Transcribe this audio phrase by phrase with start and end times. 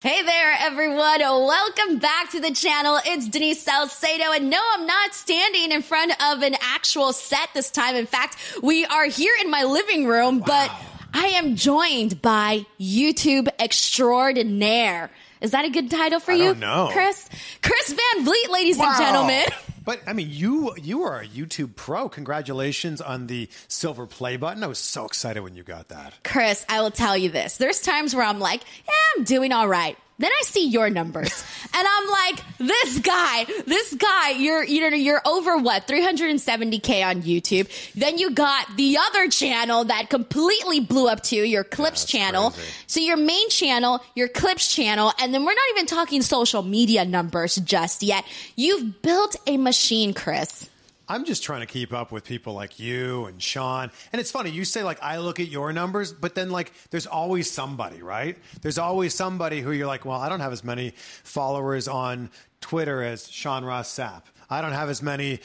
[0.00, 1.18] Hey there, everyone.
[1.18, 3.00] Welcome back to the channel.
[3.04, 4.30] It's Denise Salcedo.
[4.30, 7.96] And no, I'm not standing in front of an actual set this time.
[7.96, 10.46] In fact, we are here in my living room, wow.
[10.46, 10.70] but
[11.12, 15.10] I am joined by YouTube extraordinaire.
[15.40, 16.54] Is that a good title for I you?
[16.54, 17.28] No, Chris?
[17.60, 18.90] Chris Van Vliet, ladies wow.
[18.90, 19.46] and gentlemen.
[19.88, 22.10] But I mean, you you are a YouTube pro.
[22.10, 24.62] Congratulations on the silver play button.
[24.62, 26.12] I was so excited when you got that.
[26.24, 27.56] Chris, I will tell you this.
[27.56, 29.96] There's times where I'm like, yeah, I'm doing all right.
[30.18, 31.44] Then I see your numbers
[31.74, 35.86] and I'm like, this guy, this guy, you're, you know, you're over what?
[35.86, 37.68] 370K on YouTube.
[37.94, 42.50] Then you got the other channel that completely blew up too, your clips yeah, channel.
[42.50, 42.70] Crazy.
[42.86, 47.04] So your main channel, your clips channel, and then we're not even talking social media
[47.04, 48.24] numbers just yet.
[48.56, 50.68] You've built a machine, Chris.
[51.08, 53.90] I'm just trying to keep up with people like you and Sean.
[54.12, 57.06] And it's funny, you say like I look at your numbers, but then like there's
[57.06, 58.36] always somebody, right?
[58.60, 60.92] There's always somebody who you're like, well, I don't have as many
[61.24, 62.30] followers on
[62.60, 64.22] Twitter as Sean Ross Sapp.
[64.50, 65.40] I don't have as many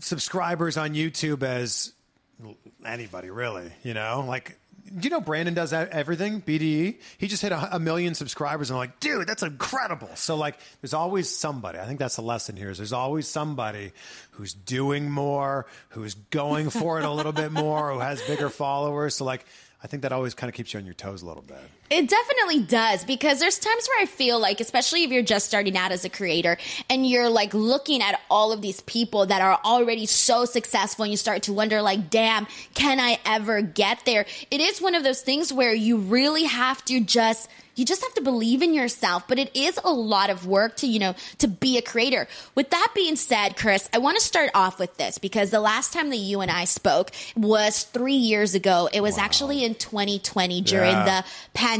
[0.00, 1.92] subscribers on YouTube as
[2.84, 4.24] anybody really, you know?
[4.26, 4.58] Like
[5.00, 6.40] you know Brandon does everything?
[6.40, 6.98] BDE.
[7.18, 10.10] He just hit a, a, million subscribers, and I'm like, dude, that's incredible.
[10.14, 11.78] So like, there's always somebody.
[11.78, 12.70] I think that's the lesson here.
[12.70, 13.92] Is there's always somebody
[14.32, 19.16] who's doing more, who's going for it a little bit more, who has bigger followers.
[19.16, 19.44] So like,
[19.82, 21.58] I think that always kind of keeps you on your toes a little bit.
[21.90, 25.76] It definitely does because there's times where I feel like, especially if you're just starting
[25.76, 26.58] out as a creator
[26.90, 31.10] and you're like looking at all of these people that are already so successful and
[31.10, 34.26] you start to wonder, like, damn, can I ever get there?
[34.50, 38.14] It is one of those things where you really have to just you just have
[38.14, 41.46] to believe in yourself, but it is a lot of work to, you know, to
[41.46, 42.26] be a creator.
[42.56, 45.92] With that being said, Chris, I want to start off with this because the last
[45.92, 48.88] time that you and I spoke was three years ago.
[48.92, 49.22] It was wow.
[49.22, 51.04] actually in 2020 during yeah.
[51.04, 51.77] the pandemic.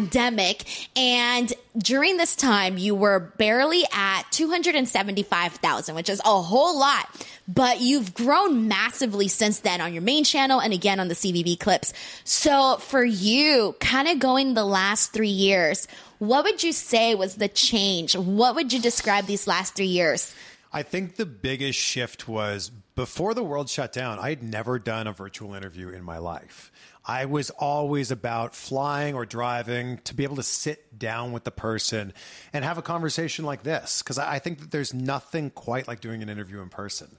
[0.97, 7.09] And during this time, you were barely at 275,000, which is a whole lot,
[7.47, 11.59] but you've grown massively since then on your main channel and again on the CVV
[11.59, 11.93] clips.
[12.25, 15.89] So for you, kind of going the last three years,
[16.19, 18.17] what would you say was the change?
[18.17, 20.35] What would you describe these last three years?
[20.73, 25.07] I think the biggest shift was before the world shut down, I had never done
[25.07, 26.73] a virtual interview in my life.
[27.09, 31.51] I was always about flying or driving to be able to sit down with the
[31.51, 32.13] person
[32.53, 34.03] and have a conversation like this.
[34.03, 37.17] Because I think that there's nothing quite like doing an interview in person.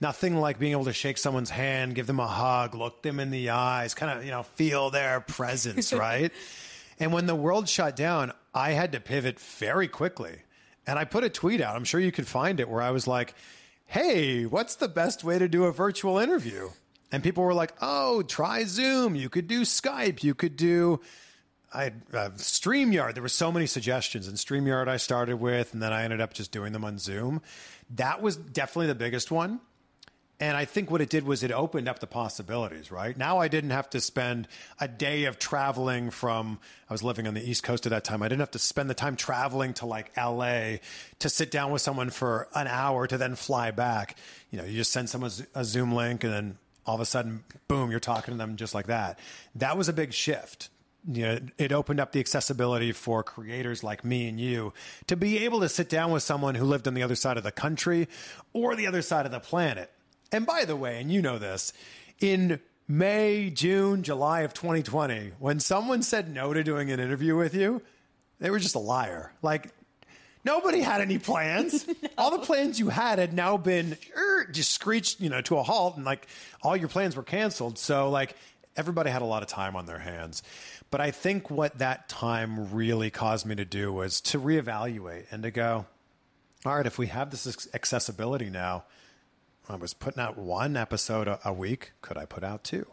[0.00, 3.32] Nothing like being able to shake someone's hand, give them a hug, look them in
[3.32, 6.30] the eyes, kind of, you know, feel their presence, right?
[7.00, 10.36] And when the world shut down, I had to pivot very quickly.
[10.86, 13.08] And I put a tweet out, I'm sure you could find it, where I was
[13.08, 13.34] like,
[13.86, 16.70] hey, what's the best way to do a virtual interview?
[17.12, 19.14] And people were like, oh, try Zoom.
[19.14, 20.22] You could do Skype.
[20.22, 21.00] You could do
[21.72, 23.14] I uh, StreamYard.
[23.14, 24.28] There were so many suggestions.
[24.28, 27.42] And StreamYard I started with, and then I ended up just doing them on Zoom.
[27.94, 29.60] That was definitely the biggest one.
[30.38, 33.16] And I think what it did was it opened up the possibilities, right?
[33.16, 36.58] Now I didn't have to spend a day of traveling from,
[36.90, 38.22] I was living on the East Coast at that time.
[38.22, 40.76] I didn't have to spend the time traveling to like LA
[41.20, 44.16] to sit down with someone for an hour to then fly back.
[44.50, 47.44] You know, you just send someone a Zoom link and then all of a sudden,
[47.68, 49.18] boom, you're talking to them just like that.
[49.54, 50.70] That was a big shift.
[51.08, 54.72] You know, it opened up the accessibility for creators like me and you
[55.06, 57.44] to be able to sit down with someone who lived on the other side of
[57.44, 58.08] the country
[58.52, 59.92] or the other side of the planet
[60.32, 61.72] and by the way, and you know this,
[62.20, 67.54] in May, June, July of 2020, when someone said no to doing an interview with
[67.54, 67.82] you,
[68.38, 69.32] they were just a liar.
[69.42, 69.70] Like,
[70.46, 71.86] nobody had any plans.
[72.02, 72.08] no.
[72.16, 75.62] All the plans you had had now been er, just screeched, you know, to a
[75.62, 76.26] halt, and like
[76.62, 77.78] all your plans were canceled.
[77.78, 78.34] So, like,
[78.76, 80.42] everybody had a lot of time on their hands.
[80.90, 85.42] But I think what that time really caused me to do was to reevaluate and
[85.42, 85.84] to go,
[86.64, 88.84] all right, if we have this accessibility now,
[89.68, 91.92] I was putting out one episode a, a week.
[92.00, 92.86] Could I put out two?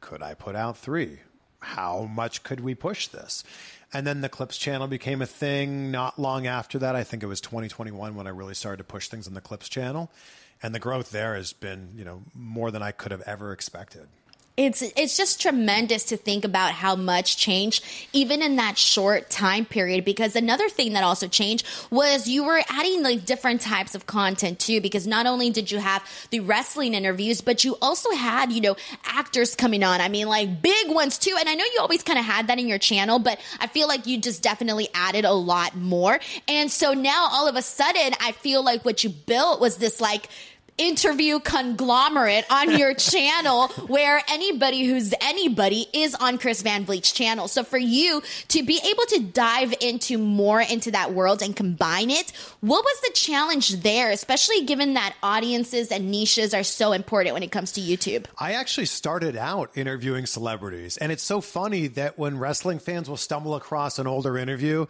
[0.00, 1.20] Could I put out three?
[1.60, 3.42] How much could we push this?
[3.92, 6.94] And then the Clips channel became a thing not long after that.
[6.94, 9.68] I think it was 2021 when I really started to push things on the Clips
[9.68, 10.10] channel.
[10.62, 14.08] And the growth there has been, you know, more than I could have ever expected
[14.58, 19.64] it's it's just tremendous to think about how much changed even in that short time
[19.64, 20.04] period.
[20.04, 24.58] Because another thing that also changed was you were adding like different types of content
[24.58, 28.60] too because not only did you have the wrestling interviews but you also had you
[28.60, 30.00] know actors coming on.
[30.00, 31.36] I mean like big ones too.
[31.38, 33.86] And i know you always kind of had that in your channel but i feel
[33.86, 36.18] like you just definitely added a lot more.
[36.48, 40.00] And so now all of a sudden i feel like what you built was this
[40.00, 40.28] like
[40.78, 47.48] interview conglomerate on your channel where anybody who's anybody is on Chris Van Vliet's channel.
[47.48, 52.10] So for you to be able to dive into more into that world and combine
[52.10, 57.34] it, what was the challenge there, especially given that audiences and niches are so important
[57.34, 58.26] when it comes to YouTube?
[58.38, 63.16] I actually started out interviewing celebrities, and it's so funny that when wrestling fans will
[63.16, 64.86] stumble across an older interview,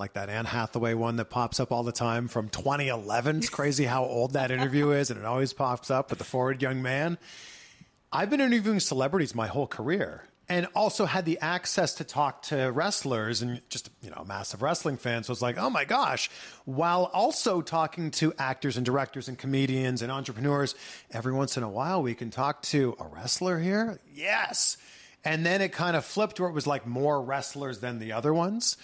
[0.00, 3.36] like that Anne Hathaway one that pops up all the time from 2011.
[3.36, 6.60] It's crazy how old that interview is, and it always pops up with the forward
[6.60, 7.18] young man.
[8.12, 12.72] I've been interviewing celebrities my whole career and also had the access to talk to
[12.72, 15.28] wrestlers and just, you know, massive wrestling fans.
[15.28, 16.28] So it's like, oh my gosh,
[16.64, 20.74] while also talking to actors and directors and comedians and entrepreneurs,
[21.12, 24.00] every once in a while we can talk to a wrestler here.
[24.12, 24.76] Yes.
[25.24, 28.34] And then it kind of flipped where it was like more wrestlers than the other
[28.34, 28.76] ones.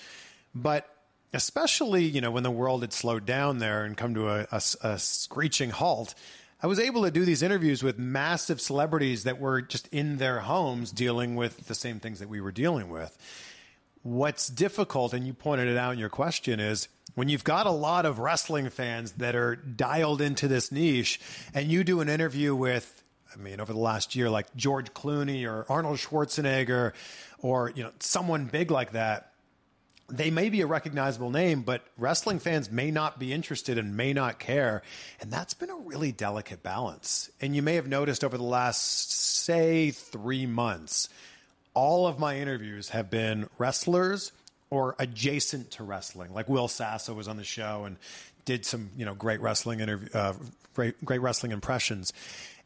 [0.54, 0.88] But
[1.32, 4.62] especially you know when the world had slowed down there and come to a, a,
[4.82, 6.14] a, screeching halt
[6.62, 10.40] i was able to do these interviews with massive celebrities that were just in their
[10.40, 13.16] homes dealing with the same things that we were dealing with.
[14.02, 17.70] What's difficult and you pointed it out in your question is when you've got a
[17.70, 21.20] lot of wrestling fans that are dialed into this niche
[21.54, 23.02] and you do an interview with
[23.34, 26.92] I mean, over the last year, like George Clooney or Arnold Schwarzenegger,
[27.40, 29.32] or you know, someone big like that
[30.08, 34.12] they may be a recognizable name, but wrestling fans may not be interested and may
[34.12, 34.82] not care.
[35.20, 37.30] And that's been a really delicate balance.
[37.40, 41.08] And you may have noticed over the last, say, three months,
[41.74, 44.32] all of my interviews have been wrestlers
[44.70, 46.32] or adjacent to wrestling.
[46.32, 47.96] Like Will Sasso was on the show and
[48.44, 50.34] did some, you know, great wrestling interview, uh,
[50.74, 52.12] great, great wrestling impressions.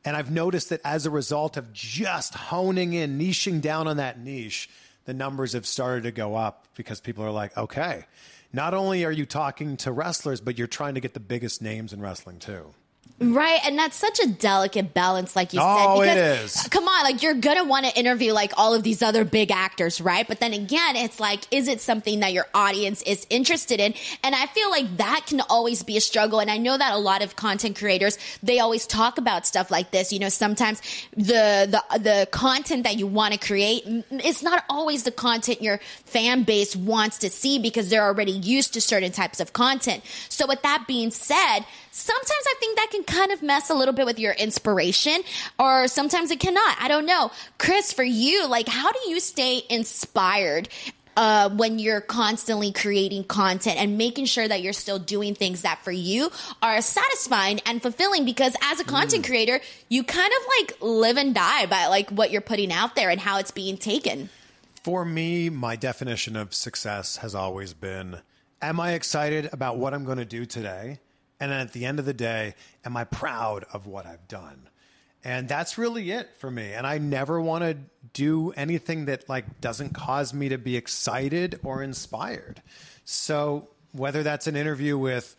[0.04, 4.18] And I've noticed that as a result of just honing in, niching down on that
[4.18, 4.68] niche,
[5.10, 8.04] the numbers have started to go up because people are like, okay,
[8.52, 11.92] not only are you talking to wrestlers, but you're trying to get the biggest names
[11.92, 12.72] in wrestling too.
[13.18, 16.00] Right, and that's such a delicate balance, like you oh, said.
[16.00, 16.68] Because, it is.
[16.68, 20.00] Come on, like you're gonna want to interview like all of these other big actors,
[20.00, 20.26] right?
[20.26, 23.94] But then again, it's like, is it something that your audience is interested in?
[24.24, 26.40] And I feel like that can always be a struggle.
[26.40, 29.90] And I know that a lot of content creators they always talk about stuff like
[29.90, 30.12] this.
[30.12, 30.80] You know, sometimes
[31.16, 35.78] the the the content that you want to create, it's not always the content your
[36.04, 40.02] fan base wants to see because they're already used to certain types of content.
[40.28, 41.60] So with that being said,
[41.90, 45.22] sometimes I think that can kind of mess a little bit with your inspiration,
[45.58, 46.76] or sometimes it cannot.
[46.80, 47.30] I don't know.
[47.58, 50.68] Chris, for you, like, how do you stay inspired
[51.16, 55.82] uh, when you're constantly creating content and making sure that you're still doing things that
[55.84, 56.30] for you
[56.62, 59.28] are satisfying and fulfilling because as a content mm.
[59.28, 63.10] creator you kind of like live and die by like what you're putting out there
[63.10, 64.30] and how it's being taken
[64.82, 68.18] for me my definition of success has always been
[68.62, 70.98] am i excited about what i'm going to do today
[71.40, 72.54] and then at the end of the day,
[72.84, 74.68] am I proud of what I've done?
[75.24, 76.72] And that's really it for me.
[76.72, 77.76] And I never want to
[78.12, 82.62] do anything that like doesn't cause me to be excited or inspired.
[83.04, 85.34] So whether that's an interview with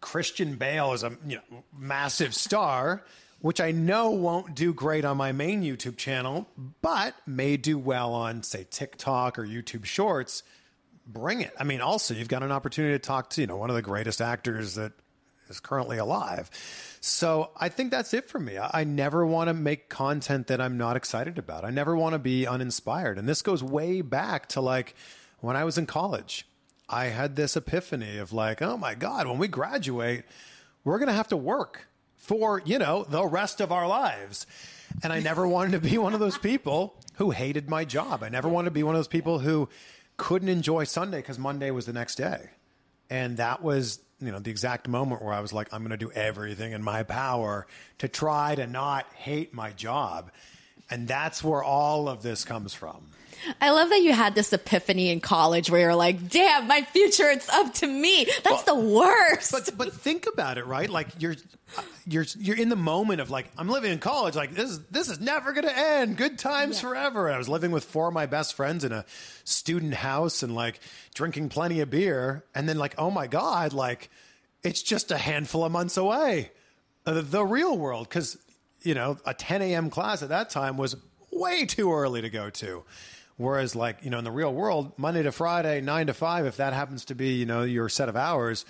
[0.00, 3.04] Christian Bale as a you know, massive star,
[3.40, 6.46] which I know won't do great on my main YouTube channel,
[6.82, 10.42] but may do well on, say, TikTok or YouTube Shorts,
[11.06, 11.52] bring it.
[11.58, 13.82] I mean, also you've got an opportunity to talk to you know one of the
[13.82, 14.92] greatest actors that
[15.48, 16.50] is currently alive.
[17.00, 18.58] So I think that's it for me.
[18.58, 21.64] I, I never want to make content that I'm not excited about.
[21.64, 23.18] I never want to be uninspired.
[23.18, 24.94] And this goes way back to like
[25.40, 26.46] when I was in college.
[26.88, 30.24] I had this epiphany of like, oh my God, when we graduate,
[30.84, 34.46] we're going to have to work for, you know, the rest of our lives.
[35.02, 38.22] And I never wanted to be one of those people who hated my job.
[38.22, 39.68] I never wanted to be one of those people who
[40.16, 42.50] couldn't enjoy Sunday because Monday was the next day.
[43.10, 45.96] And that was, you know, the exact moment where I was like, I'm going to
[45.96, 47.66] do everything in my power
[47.98, 50.30] to try to not hate my job.
[50.90, 53.08] And that's where all of this comes from.
[53.60, 57.28] I love that you had this epiphany in college where you're like, "Damn, my future
[57.28, 59.52] it's up to me." That's well, the worst.
[59.52, 60.88] But but think about it, right?
[60.88, 61.36] Like you're
[62.06, 65.08] you're you're in the moment of like I'm living in college, like this is this
[65.08, 66.16] is never going to end.
[66.16, 66.88] Good times yeah.
[66.88, 67.26] forever.
[67.26, 69.04] And I was living with four of my best friends in a
[69.44, 70.80] student house and like
[71.14, 74.10] drinking plenty of beer, and then like, oh my god, like
[74.62, 76.50] it's just a handful of months away.
[77.06, 78.38] Uh, the real world, because
[78.82, 79.90] you know a 10 a.m.
[79.90, 80.96] class at that time was
[81.30, 82.84] way too early to go to.
[83.36, 86.58] Whereas, like, you know, in the real world, Monday to Friday, nine to five, if
[86.58, 88.64] that happens to be, you know, your set of hours,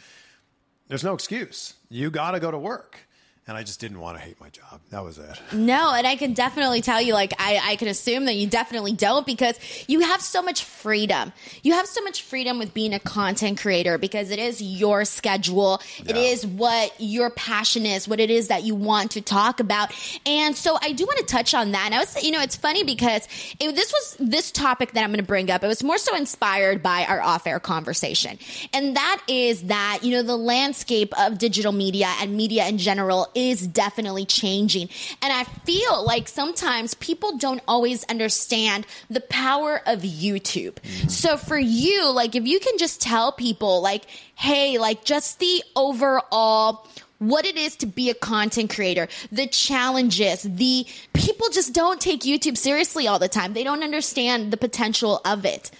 [0.89, 1.75] there's no excuse.
[1.95, 2.99] You got to go to work.
[3.47, 4.81] And I just didn't want to hate my job.
[4.91, 5.41] That was it.
[5.55, 8.93] No, and I can definitely tell you, like, I, I can assume that you definitely
[8.93, 9.59] don't because
[9.89, 11.33] you have so much freedom.
[11.63, 15.81] You have so much freedom with being a content creator because it is your schedule.
[16.07, 16.23] It Yeah.
[16.23, 19.91] is what your passion is, what it is that you want to talk about.
[20.27, 21.87] And so I do want to touch on that.
[21.87, 23.27] And I was, you know, it's funny because
[23.61, 25.65] it, this was this topic that I'm going to bring up.
[25.65, 28.39] It was more so inspired by our off air conversation.
[28.73, 33.29] And that is that, you know, the landscape of digital media and media in general
[33.35, 34.89] is definitely changing.
[35.23, 40.75] And I feel like sometimes people don't always understand the power of YouTube.
[40.75, 41.09] Mm-hmm.
[41.09, 45.63] So for you, like, if you can just tell people, like, hey, like, just the
[45.77, 46.87] overall
[47.19, 52.21] what it is to be a content creator, the challenges, the people just don't take
[52.21, 53.55] YouTube seriously all the time.
[53.55, 55.71] They don't understand the potential of it.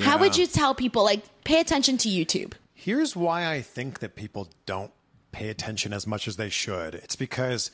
[0.00, 2.52] How would you tell people like pay attention to YouTube?
[2.74, 4.92] Here's why I think that people don't
[5.32, 6.94] pay attention as much as they should.
[6.94, 7.70] It's because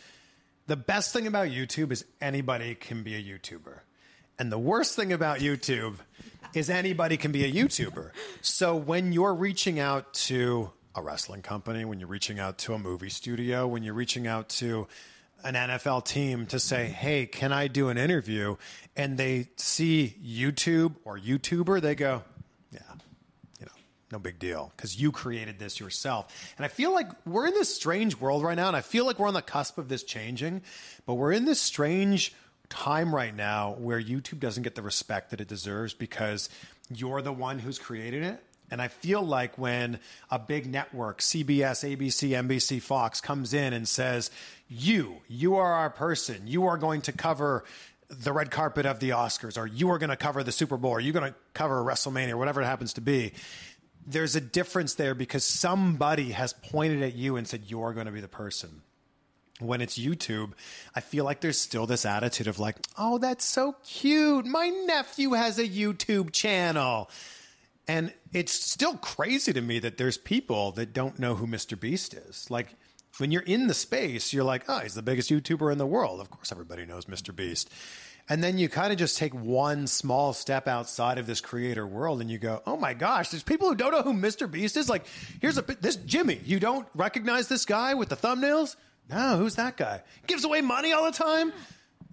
[0.66, 3.80] the best thing about YouTube is anybody can be a YouTuber.
[4.38, 5.96] And the worst thing about YouTube
[6.54, 8.10] is anybody can be a YouTuber.
[8.40, 12.78] So when you're reaching out to a wrestling company, when you're reaching out to a
[12.78, 14.86] movie studio, when you're reaching out to
[15.44, 18.56] an NFL team to say, hey, can I do an interview?
[18.96, 22.22] And they see YouTube or YouTuber, they go,
[24.12, 26.54] no big deal because you created this yourself.
[26.56, 29.18] And I feel like we're in this strange world right now, and I feel like
[29.18, 30.62] we're on the cusp of this changing,
[31.06, 32.32] but we're in this strange
[32.68, 36.48] time right now where YouTube doesn't get the respect that it deserves because
[36.90, 38.42] you're the one who's created it.
[38.70, 43.86] And I feel like when a big network, CBS, ABC, NBC, Fox, comes in and
[43.86, 44.30] says,
[44.68, 47.64] You, you are our person, you are going to cover
[48.08, 50.92] the red carpet of the Oscars, or you are going to cover the Super Bowl,
[50.92, 53.32] or you're going to cover WrestleMania, or whatever it happens to be.
[54.06, 58.12] There's a difference there because somebody has pointed at you and said, You're going to
[58.12, 58.82] be the person
[59.58, 60.52] when it's YouTube,
[60.94, 64.44] I feel like there's still this attitude of like, oh, that's so cute.
[64.44, 67.10] My nephew has a YouTube channel.
[67.88, 71.78] And it's still crazy to me that there's people that don't know who Mr.
[71.78, 72.50] Beast is.
[72.50, 72.74] Like,
[73.18, 76.20] when you're in the space, you're like, oh, he's the biggest YouTuber in the world.
[76.20, 77.34] Of course, everybody knows Mr.
[77.34, 77.70] Beast.
[78.28, 82.20] And then you kind of just take one small step outside of this creator world
[82.20, 84.50] and you go, oh my gosh, there's people who don't know who Mr.
[84.50, 84.88] Beast is.
[84.88, 85.06] Like,
[85.40, 86.40] here's a this Jimmy.
[86.44, 88.74] You don't recognize this guy with the thumbnails?
[89.08, 90.02] No, who's that guy?
[90.26, 91.52] Gives away money all the time?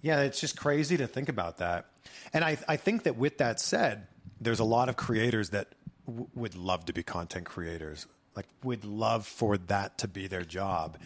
[0.02, 1.86] Yeah, it's just crazy to think about that.
[2.32, 4.06] And I, I think that with that said,
[4.40, 5.68] there's a lot of creators that
[6.06, 8.06] w- would love to be content creators,
[8.36, 10.98] like, would love for that to be their job.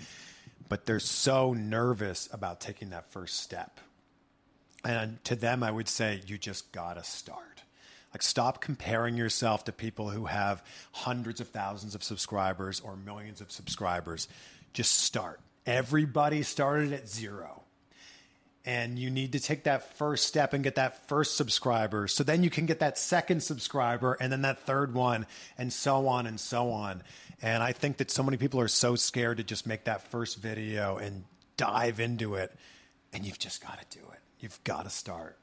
[0.69, 3.81] But they're so nervous about taking that first step.
[4.85, 7.63] And to them, I would say, you just gotta start.
[8.13, 13.41] Like, stop comparing yourself to people who have hundreds of thousands of subscribers or millions
[13.41, 14.29] of subscribers.
[14.73, 15.41] Just start.
[15.67, 17.63] Everybody started at zero.
[18.65, 22.07] And you need to take that first step and get that first subscriber.
[22.07, 26.07] So then you can get that second subscriber and then that third one, and so
[26.07, 27.03] on and so on.
[27.41, 30.39] And I think that so many people are so scared to just make that first
[30.39, 31.25] video and
[31.57, 32.53] dive into it.
[33.13, 34.21] And you've just got to do it.
[34.41, 35.39] You've got to start.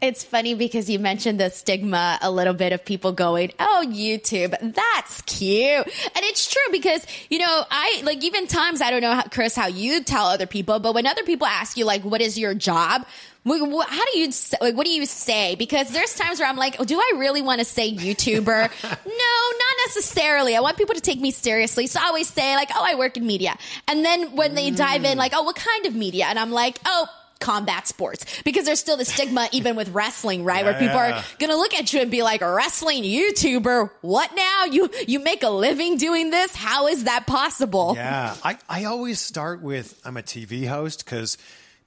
[0.00, 4.74] It's funny because you mentioned the stigma a little bit of people going, "Oh, YouTube,
[4.74, 9.14] that's cute," and it's true because you know I like even times I don't know,
[9.14, 12.20] how, Chris, how you tell other people, but when other people ask you like, "What
[12.20, 13.06] is your job?"
[13.46, 14.30] How do you
[14.62, 14.74] like?
[14.74, 15.54] What do you say?
[15.54, 18.44] Because there's times where I'm like, oh, "Do I really want to say YouTuber?"
[18.82, 20.56] no, not necessarily.
[20.56, 23.18] I want people to take me seriously, so I always say like, "Oh, I work
[23.18, 23.56] in media,"
[23.86, 25.18] and then when they dive in, mm.
[25.18, 27.06] like, "Oh, what kind of media?" and I'm like, "Oh."
[27.44, 31.18] Combat sports because there's still the stigma even with wrestling right where people Yeah.
[31.20, 35.42] are gonna look at you and be like wrestling youtuber what now you you make
[35.42, 40.16] a living doing this how is that possible Yeah, I, I always start with I'm
[40.16, 41.36] a TV host because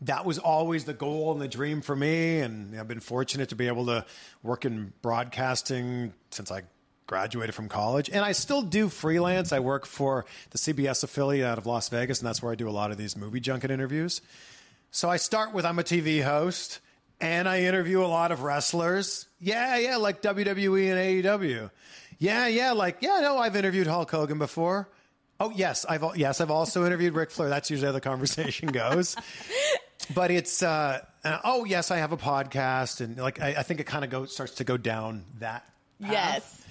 [0.01, 2.39] that was always the goal and the dream for me.
[2.41, 4.05] And I've been fortunate to be able to
[4.43, 6.61] work in broadcasting since I
[7.07, 8.07] graduated from college.
[8.09, 9.51] And I still do freelance.
[9.51, 12.69] I work for the CBS affiliate out of Las Vegas, and that's where I do
[12.69, 14.21] a lot of these movie junket interviews.
[14.91, 16.79] So I start with I'm a TV host
[17.19, 19.27] and I interview a lot of wrestlers.
[19.39, 21.69] Yeah, yeah, like WWE and AEW.
[22.19, 24.89] Yeah, yeah, like yeah, no, I've interviewed Hulk Hogan before.
[25.39, 27.49] Oh yes, I've yes, I've also interviewed Ric Flair.
[27.49, 29.15] That's usually how the conversation goes.
[30.15, 31.05] but it's uh,
[31.43, 34.33] oh yes, I have a podcast, and like I, I think it kind of goes
[34.33, 35.63] starts to go down that.
[36.01, 36.11] path.
[36.11, 36.65] yes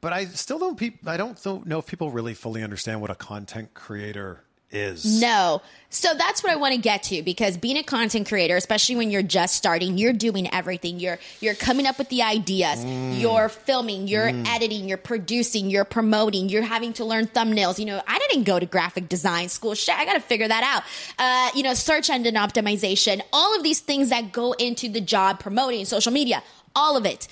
[0.00, 0.76] But I still don't.
[0.76, 5.20] Peop- I don't know if people really fully understand what a content creator is.
[5.20, 5.62] No.
[5.90, 9.10] So that's what I want to get to because being a content creator, especially when
[9.10, 11.00] you're just starting, you're doing everything.
[11.00, 13.18] You're you're coming up with the ideas, mm.
[13.18, 14.46] you're filming, you're mm.
[14.46, 17.78] editing, you're producing, you're promoting, you're having to learn thumbnails.
[17.78, 19.74] You know, I didn't go to graphic design school.
[19.74, 20.82] Shit, I got to figure that out.
[21.18, 25.40] Uh, you know, search engine optimization, all of these things that go into the job
[25.40, 26.42] promoting social media,
[26.76, 27.28] all of it.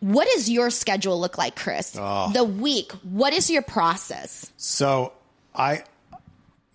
[0.00, 1.96] What does your schedule look like, Chris?
[1.98, 2.30] Oh.
[2.30, 2.92] The week.
[3.02, 4.52] What is your process?
[4.58, 5.14] So
[5.54, 5.84] I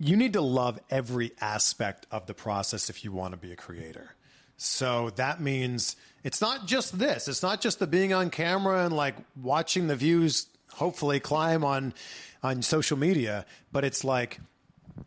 [0.00, 3.56] you need to love every aspect of the process if you want to be a
[3.56, 4.14] creator.
[4.56, 7.28] So that means it's not just this.
[7.28, 11.94] It's not just the being on camera and like watching the views hopefully climb on
[12.42, 14.40] on social media, but it's like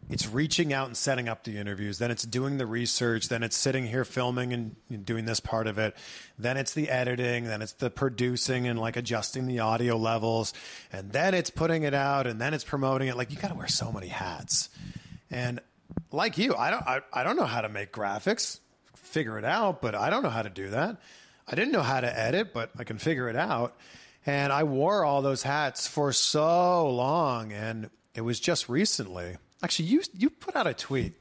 [0.09, 1.97] it's reaching out and setting up the interviews.
[1.97, 3.29] Then it's doing the research.
[3.29, 5.95] Then it's sitting here filming and doing this part of it.
[6.37, 7.45] Then it's the editing.
[7.45, 10.53] Then it's the producing and like adjusting the audio levels.
[10.91, 12.27] And then it's putting it out.
[12.27, 13.17] And then it's promoting it.
[13.17, 14.69] Like you got to wear so many hats.
[15.31, 15.59] And
[16.11, 18.59] like you, I don't, I, I don't know how to make graphics.
[18.95, 21.01] Figure it out, but I don't know how to do that.
[21.47, 23.75] I didn't know how to edit, but I can figure it out.
[24.25, 27.51] And I wore all those hats for so long.
[27.51, 31.13] And it was just recently Actually, you you put out a tweet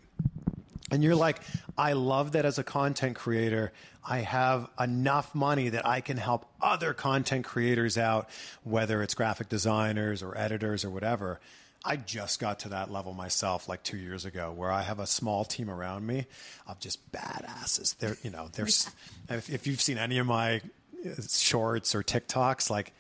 [0.91, 1.41] and you're like,
[1.79, 3.73] I love that as a content creator,
[4.05, 8.29] I have enough money that I can help other content creators out,
[8.63, 11.41] whether it's graphic designers or editors or whatever.
[11.85, 15.07] I just got to that level myself like two years ago, where I have a
[15.07, 16.27] small team around me
[16.67, 17.97] of just badasses.
[17.97, 18.91] They're, you know, there's,
[19.29, 20.61] if, if you've seen any of my
[21.05, 22.93] uh, shorts or TikToks, like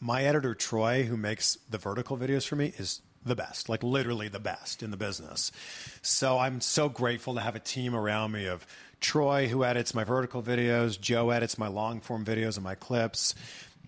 [0.00, 4.28] my editor Troy, who makes the vertical videos for me, is the best, like literally
[4.28, 5.52] the best in the business.
[6.02, 8.66] So I'm so grateful to have a team around me of
[9.00, 13.34] Troy, who edits my vertical videos, Joe edits my long form videos and my clips.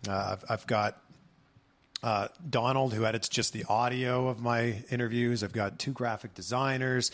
[0.08, 1.00] Uh, I've, I've, got
[2.02, 5.42] uh, Donald, who edits just the audio of my interviews.
[5.42, 7.10] I've got two graphic designers.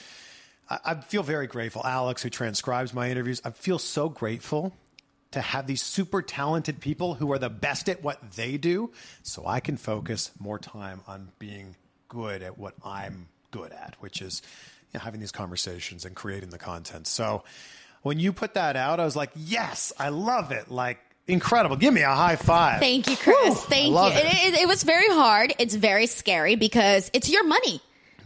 [0.68, 1.82] I, I feel very grateful.
[1.84, 3.40] Alex, who transcribes my interviews.
[3.44, 4.74] I feel so grateful
[5.32, 8.92] to have these super talented people who are the best at what they do
[9.22, 11.76] so I can focus more time on being
[12.08, 14.42] good at what I'm good at, which is
[14.92, 17.06] you know, having these conversations and creating the content.
[17.06, 17.42] So
[18.02, 20.70] when you put that out, I was like, yes, I love it.
[20.70, 21.76] Like, incredible.
[21.76, 22.80] Give me a high five.
[22.80, 23.48] Thank you, Chris.
[23.48, 23.98] Woo, Thank you.
[23.98, 24.24] It.
[24.24, 25.54] It, it, it was very hard.
[25.58, 27.80] It's very scary because it's your money.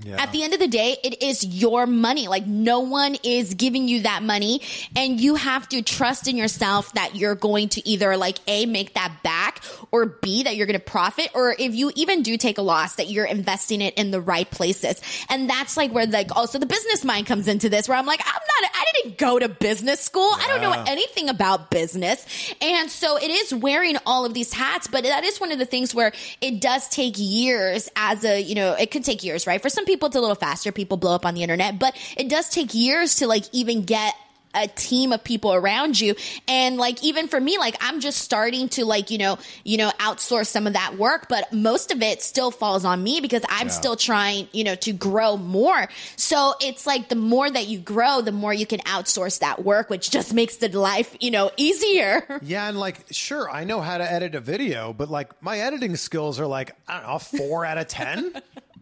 [0.05, 0.23] Yeah.
[0.23, 2.29] At the end of the day, it is your money.
[2.29, 4.63] Like no one is giving you that money
[4.97, 8.95] and you have to trust in yourself that you're going to either like A, make
[8.95, 12.59] that back or B, that you're going to profit or if you even do take
[12.59, 15.01] a loss that you're investing it in the right places.
[15.29, 18.21] And that's like where like also the business mind comes into this where I'm like,
[18.25, 20.31] I'm not, I didn't go to business school.
[20.31, 20.45] Yeah.
[20.45, 22.55] I don't know anything about business.
[22.63, 25.67] And so it is wearing all of these hats, but that is one of the
[25.67, 29.61] things where it does take years as a, you know, it could take years, right?
[29.61, 30.73] For some people, it's a little faster.
[30.73, 34.15] People blow up on the internet, but it does take years to like even get
[34.55, 36.15] a team of people around you
[36.49, 39.91] and like even for me like i'm just starting to like you know you know
[39.99, 43.69] outsource some of that work but most of it still falls on me because i'm
[43.69, 43.73] yeah.
[43.73, 48.21] still trying you know to grow more so it's like the more that you grow
[48.21, 52.27] the more you can outsource that work which just makes the life you know easier
[52.43, 55.95] yeah and like sure i know how to edit a video but like my editing
[55.95, 58.33] skills are like i don't know four out of ten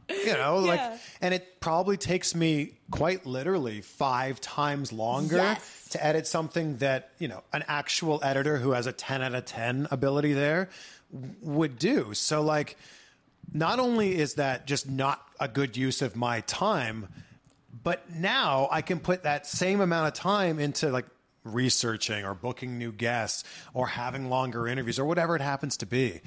[0.25, 0.71] you know yeah.
[0.71, 5.89] like and it probably takes me quite literally five times longer yes.
[5.91, 9.45] to edit something that you know an actual editor who has a 10 out of
[9.45, 10.71] 10 ability there
[11.43, 12.77] would do so like
[13.53, 17.09] not only is that just not a good use of my time
[17.83, 21.07] but now i can put that same amount of time into like
[21.45, 23.45] researching or booking new guests
[23.75, 26.21] or having longer interviews or whatever it happens to be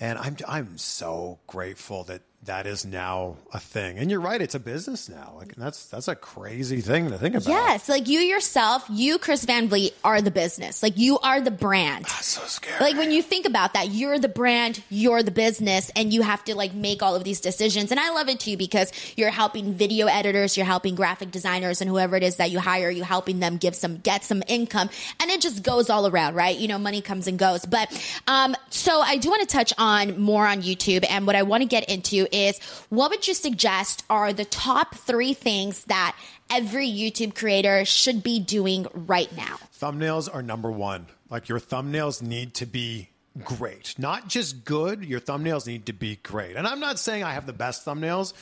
[0.00, 3.98] and i'm i'm so grateful that that is now a thing.
[3.98, 5.34] And you're right, it's a business now.
[5.36, 7.48] Like that's that's a crazy thing to think about.
[7.48, 10.82] Yes, like you yourself, you Chris Van Vliet are the business.
[10.82, 12.04] Like you are the brand.
[12.04, 12.80] That's so scary.
[12.80, 16.44] Like when you think about that, you're the brand, you're the business, and you have
[16.44, 17.90] to like make all of these decisions.
[17.90, 21.90] And I love it too because you're helping video editors, you're helping graphic designers and
[21.90, 24.90] whoever it is that you hire, you helping them give some get some income.
[25.20, 26.56] And it just goes all around, right?
[26.56, 27.66] You know, money comes and goes.
[27.66, 27.90] But
[28.28, 31.62] um so I do want to touch on more on YouTube and what I want
[31.62, 36.16] to get into is what would you suggest are the top three things that
[36.50, 39.58] every YouTube creator should be doing right now?
[39.80, 41.06] Thumbnails are number one.
[41.30, 43.10] Like your thumbnails need to be
[43.44, 45.04] great, not just good.
[45.04, 46.56] Your thumbnails need to be great.
[46.56, 48.32] And I'm not saying I have the best thumbnails,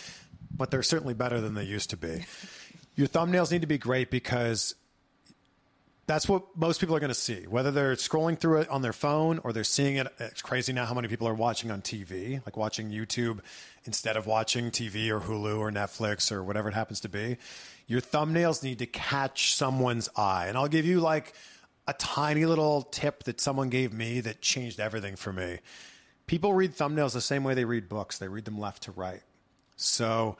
[0.57, 2.25] but they're certainly better than they used to be.
[2.95, 4.75] Your thumbnails need to be great because
[6.07, 8.93] That's what most people are going to see, whether they're scrolling through it on their
[8.93, 10.07] phone or they're seeing it.
[10.21, 13.41] It's crazy now how many people are watching on TV, like watching YouTube
[13.85, 17.39] instead of watching TV or Hulu or Netflix or whatever it happens to be.
[17.89, 20.47] Your thumbnails need to catch someone's eye.
[20.47, 21.35] And I'll give you like
[21.89, 25.59] a tiny little tip that someone gave me that changed everything for me.
[26.29, 29.23] People read thumbnails the same way they read books, they read them left to right.
[29.77, 30.37] So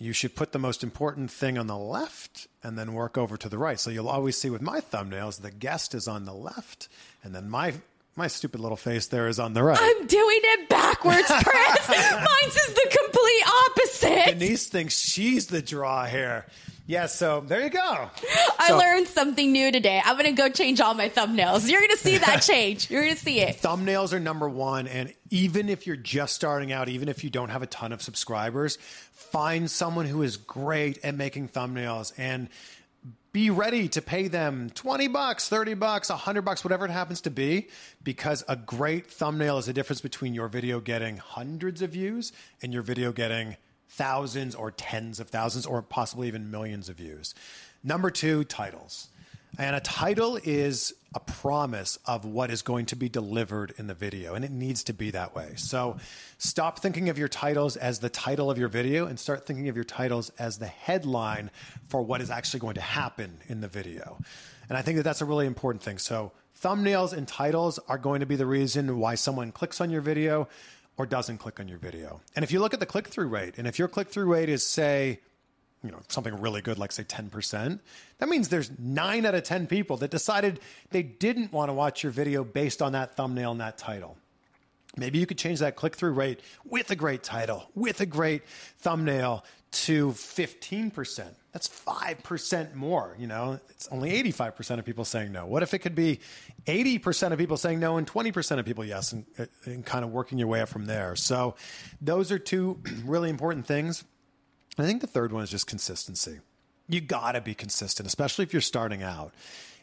[0.00, 3.50] you should put the most important thing on the left and then work over to
[3.50, 3.78] the right.
[3.78, 6.88] So you'll always see with my thumbnails, the guest is on the left,
[7.22, 7.74] and then my
[8.20, 9.78] my stupid little face there is on the right.
[9.80, 11.88] I'm doing it backwards, Chris.
[11.88, 14.38] Mine's is the complete opposite.
[14.38, 16.44] Denise thinks she's the draw here.
[16.86, 18.10] Yeah, so there you go.
[18.58, 20.02] I So- learned something new today.
[20.04, 21.70] I'm going to go change all my thumbnails.
[21.70, 22.90] You're going to see that change.
[22.90, 23.58] You're going to see it.
[23.62, 24.86] thumbnails are number one.
[24.88, 28.02] And even if you're just starting out, even if you don't have a ton of
[28.02, 28.76] subscribers,
[29.12, 32.48] find someone who is great at making thumbnails and
[33.32, 37.30] be ready to pay them 20 bucks, 30 bucks, 100 bucks, whatever it happens to
[37.30, 37.68] be,
[38.02, 42.72] because a great thumbnail is the difference between your video getting hundreds of views and
[42.72, 43.56] your video getting
[43.88, 47.34] thousands or tens of thousands or possibly even millions of views.
[47.84, 49.09] Number two, titles.
[49.58, 53.94] And a title is a promise of what is going to be delivered in the
[53.94, 55.52] video, and it needs to be that way.
[55.56, 55.96] So
[56.38, 59.74] stop thinking of your titles as the title of your video and start thinking of
[59.74, 61.50] your titles as the headline
[61.88, 64.18] for what is actually going to happen in the video.
[64.68, 65.98] And I think that that's a really important thing.
[65.98, 66.30] So
[66.62, 70.48] thumbnails and titles are going to be the reason why someone clicks on your video
[70.96, 72.20] or doesn't click on your video.
[72.36, 74.48] And if you look at the click through rate, and if your click through rate
[74.48, 75.18] is, say,
[75.82, 77.80] you know, something really good, like say 10%,
[78.18, 82.02] that means there's nine out of 10 people that decided they didn't want to watch
[82.02, 84.16] your video based on that thumbnail and that title.
[84.96, 88.42] Maybe you could change that click through rate with a great title, with a great
[88.78, 91.24] thumbnail to 15%.
[91.52, 93.16] That's 5% more.
[93.18, 95.46] You know, it's only 85% of people saying no.
[95.46, 96.20] What if it could be
[96.66, 99.24] 80% of people saying no and 20% of people yes, and,
[99.64, 101.16] and kind of working your way up from there?
[101.16, 101.56] So,
[102.00, 104.04] those are two really important things.
[104.82, 106.38] I think the third one is just consistency.
[106.88, 109.32] You got to be consistent, especially if you're starting out.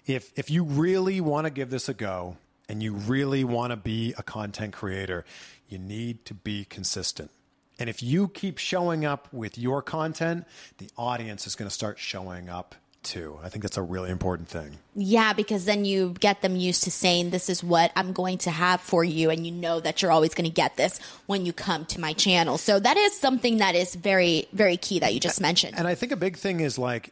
[0.06, 2.38] If if you really want to give this a go
[2.70, 5.26] and you really want to be a content creator,
[5.70, 7.32] you need to be consistent.
[7.80, 10.46] And if you keep showing up with your content,
[10.80, 13.40] the audience is going to start showing up too.
[13.44, 14.78] I think that's a really important thing.
[14.96, 18.52] Yeah, because then you get them used to saying, This is what I'm going to
[18.52, 19.30] have for you.
[19.30, 22.14] And you know that you're always going to get this when you come to my
[22.14, 22.58] channel.
[22.58, 25.76] So that is something that is very, very key that you just mentioned.
[25.78, 27.12] And I think a big thing is like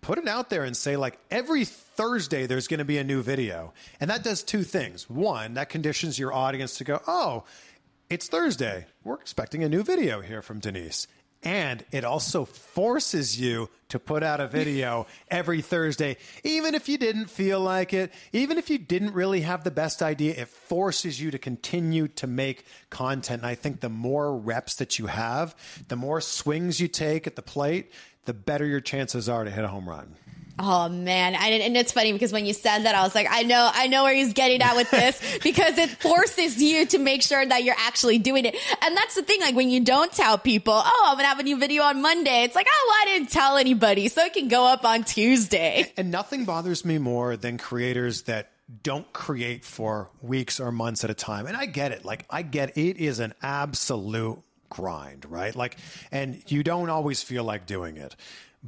[0.00, 3.22] put it out there and say like every Thursday there's going to be a new
[3.22, 3.72] video.
[4.00, 5.08] And that does two things.
[5.08, 7.44] One, that conditions your audience to go, "Oh,
[8.08, 8.86] it's Thursday.
[9.04, 11.06] We're expecting a new video here from Denise."
[11.44, 16.98] And it also forces you to put out a video every Thursday, even if you
[16.98, 21.20] didn't feel like it, even if you didn't really have the best idea, it forces
[21.20, 23.42] you to continue to make content.
[23.42, 25.54] And I think the more reps that you have,
[25.86, 27.92] the more swings you take at the plate,
[28.24, 30.16] the better your chances are to hit a home run.
[30.60, 33.42] Oh man, I and it's funny because when you said that, I was like, I
[33.42, 37.22] know, I know where he's getting at with this because it forces you to make
[37.22, 38.56] sure that you're actually doing it.
[38.82, 41.44] And that's the thing, like when you don't tell people, oh, I'm gonna have a
[41.44, 44.48] new video on Monday, it's like, oh, well, I didn't tell anybody, so it can
[44.48, 45.92] go up on Tuesday.
[45.96, 48.50] And nothing bothers me more than creators that
[48.82, 51.46] don't create for weeks or months at a time.
[51.46, 52.04] And I get it.
[52.04, 55.54] Like, I get it is an absolute grind, right?
[55.54, 55.78] Like,
[56.12, 58.14] and you don't always feel like doing it.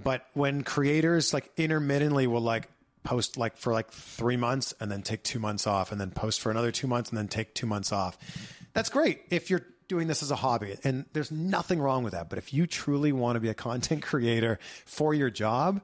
[0.03, 2.69] But when creators like intermittently will like
[3.03, 6.41] post like for like three months and then take two months off and then post
[6.41, 8.19] for another two months and then take two months off,
[8.73, 10.77] that's great if you're doing this as a hobby.
[10.85, 12.31] And there's nothing wrong with that.
[12.31, 15.81] But if you truly want to be a content creator for your job,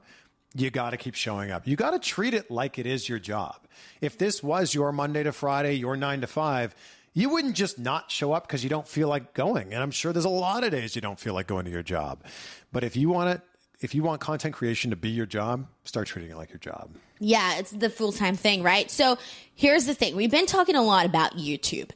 [0.55, 1.67] you got to keep showing up.
[1.67, 3.67] You got to treat it like it is your job.
[4.01, 6.73] If this was your Monday to Friday, your nine to five,
[7.13, 9.73] you wouldn't just not show up because you don't feel like going.
[9.73, 11.83] And I'm sure there's a lot of days you don't feel like going to your
[11.83, 12.23] job.
[12.71, 13.41] But if you want to,
[13.79, 16.91] if you want content creation to be your job, start treating it like your job.
[17.19, 18.89] Yeah, it's the full time thing, right?
[18.89, 19.17] So
[19.55, 21.91] here's the thing we've been talking a lot about YouTube.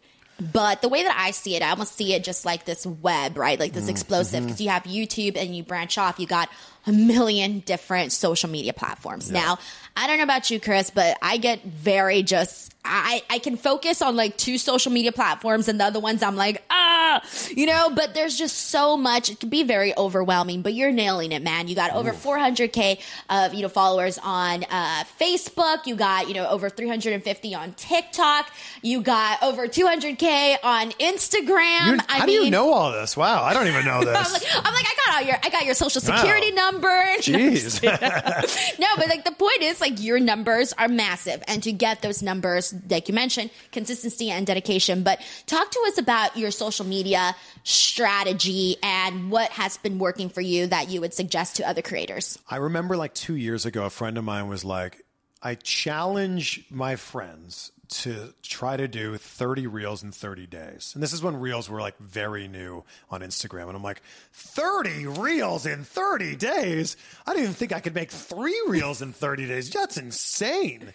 [0.51, 3.37] But the way that I see it, I almost see it just like this web,
[3.37, 3.59] right?
[3.59, 3.91] Like this mm-hmm.
[3.91, 4.43] explosive.
[4.43, 6.49] Because you have YouTube and you branch off, you got
[6.87, 9.31] a million different social media platforms.
[9.31, 9.59] Now,
[9.95, 14.01] I don't know about you, Chris, but I get very just, I, I can focus
[14.01, 17.21] on like two social media platforms and the other ones I'm like, ah,
[17.55, 19.29] you know, but there's just so much.
[19.29, 21.67] It can be very overwhelming, but you're nailing it, man.
[21.67, 25.85] You got over 400K of, you know, followers on uh, Facebook.
[25.85, 28.49] You got, you know, over 350 on TikTok.
[28.81, 31.87] You got over 200K on Instagram.
[31.95, 33.15] You- I how mean, do you know all this?
[33.17, 34.33] Wow, I don't even know I'm this.
[34.33, 36.63] like, I'm like, I got all your, I got your social security Wow.
[36.71, 36.87] Number.
[37.19, 37.81] Jeez.
[38.79, 42.21] no, but like the point is, like your numbers are massive, and to get those
[42.21, 45.03] numbers, like you mentioned, consistency and dedication.
[45.03, 50.41] But talk to us about your social media strategy and what has been working for
[50.41, 52.39] you that you would suggest to other creators.
[52.49, 55.03] I remember like two years ago, a friend of mine was like,
[55.43, 60.91] I challenge my friends to try to do 30 reels in 30 days.
[60.93, 63.67] And this is when reels were like very new on Instagram.
[63.67, 64.01] And I'm like,
[64.31, 66.95] 30 reels in 30 days?
[67.27, 69.69] I didn't even think I could make three reels in 30 days.
[69.69, 70.93] That's insane.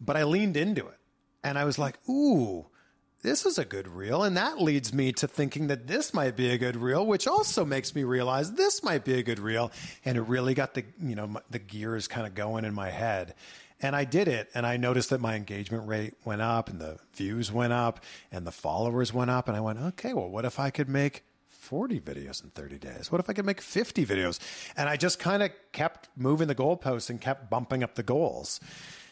[0.00, 0.98] But I leaned into it
[1.44, 2.66] and I was like, ooh,
[3.22, 4.24] this is a good reel.
[4.24, 7.64] And that leads me to thinking that this might be a good reel, which also
[7.64, 9.70] makes me realize this might be a good reel.
[10.04, 13.34] And it really got the, you know, the gears kind of going in my head.
[13.82, 16.98] And I did it, and I noticed that my engagement rate went up, and the
[17.14, 19.48] views went up, and the followers went up.
[19.48, 23.10] And I went, okay, well, what if I could make 40 videos in 30 days?
[23.10, 24.38] What if I could make 50 videos?
[24.76, 28.60] And I just kind of kept moving the goalposts and kept bumping up the goals.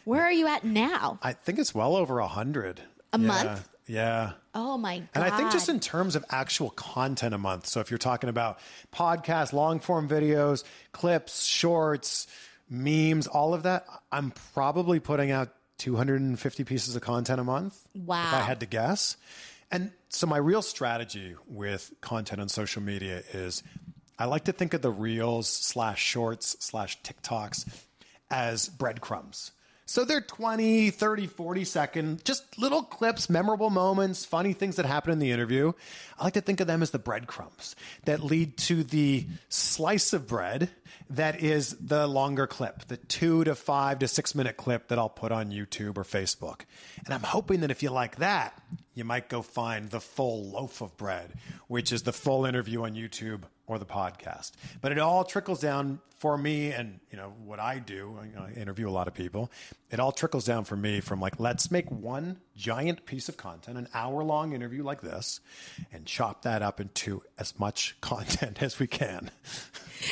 [0.05, 1.19] Where are you at now?
[1.21, 2.81] I think it's well over 100.
[3.13, 3.69] A yeah, month?
[3.87, 4.31] Yeah.
[4.55, 5.09] Oh my god.
[5.15, 7.67] And I think just in terms of actual content a month.
[7.67, 8.59] So if you're talking about
[8.93, 12.27] podcasts, long form videos, clips, shorts,
[12.71, 17.77] memes, all of that, I'm probably putting out 250 pieces of content a month.
[17.93, 18.23] Wow.
[18.27, 19.17] If I had to guess.
[19.69, 23.63] And so my real strategy with content on social media is
[24.17, 27.67] I like to think of the reels slash shorts slash TikToks
[28.29, 29.51] as breadcrumbs.
[29.85, 35.11] So they're 20, 30, 40 second, just little clips, memorable moments, funny things that happen
[35.11, 35.73] in the interview.
[36.17, 40.27] I like to think of them as the breadcrumbs that lead to the slice of
[40.27, 40.69] bread
[41.09, 45.09] that is the longer clip, the two to five to six minute clip that I'll
[45.09, 46.61] put on YouTube or Facebook.
[47.05, 48.61] And I'm hoping that if you like that,
[48.93, 51.33] you might go find the full loaf of bread,
[51.67, 54.51] which is the full interview on YouTube or the podcast.
[54.81, 58.17] But it all trickles down for me and you know what I do.
[58.37, 59.51] I interview a lot of people.
[59.91, 63.77] It all trickles down for me from like let's make one giant piece of content,
[63.77, 65.41] an hour long interview like this,
[65.91, 69.29] and chop that up into as much content as we can.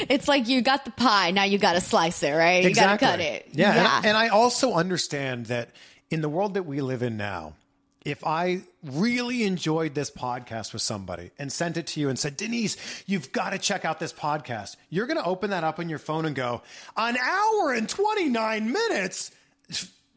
[0.10, 2.64] It's like you got the pie, now you got to slice it, right?
[2.64, 3.48] You got to cut it.
[3.54, 3.98] Yeah, yeah.
[3.98, 5.70] And, and I also understand that
[6.12, 7.54] in the world that we live in now,
[8.06, 12.38] if I really enjoyed this podcast with somebody and sent it to you and said,
[12.38, 15.90] Denise, you've got to check out this podcast, you're going to open that up on
[15.90, 16.62] your phone and go,
[16.96, 19.32] an hour and 29 minutes?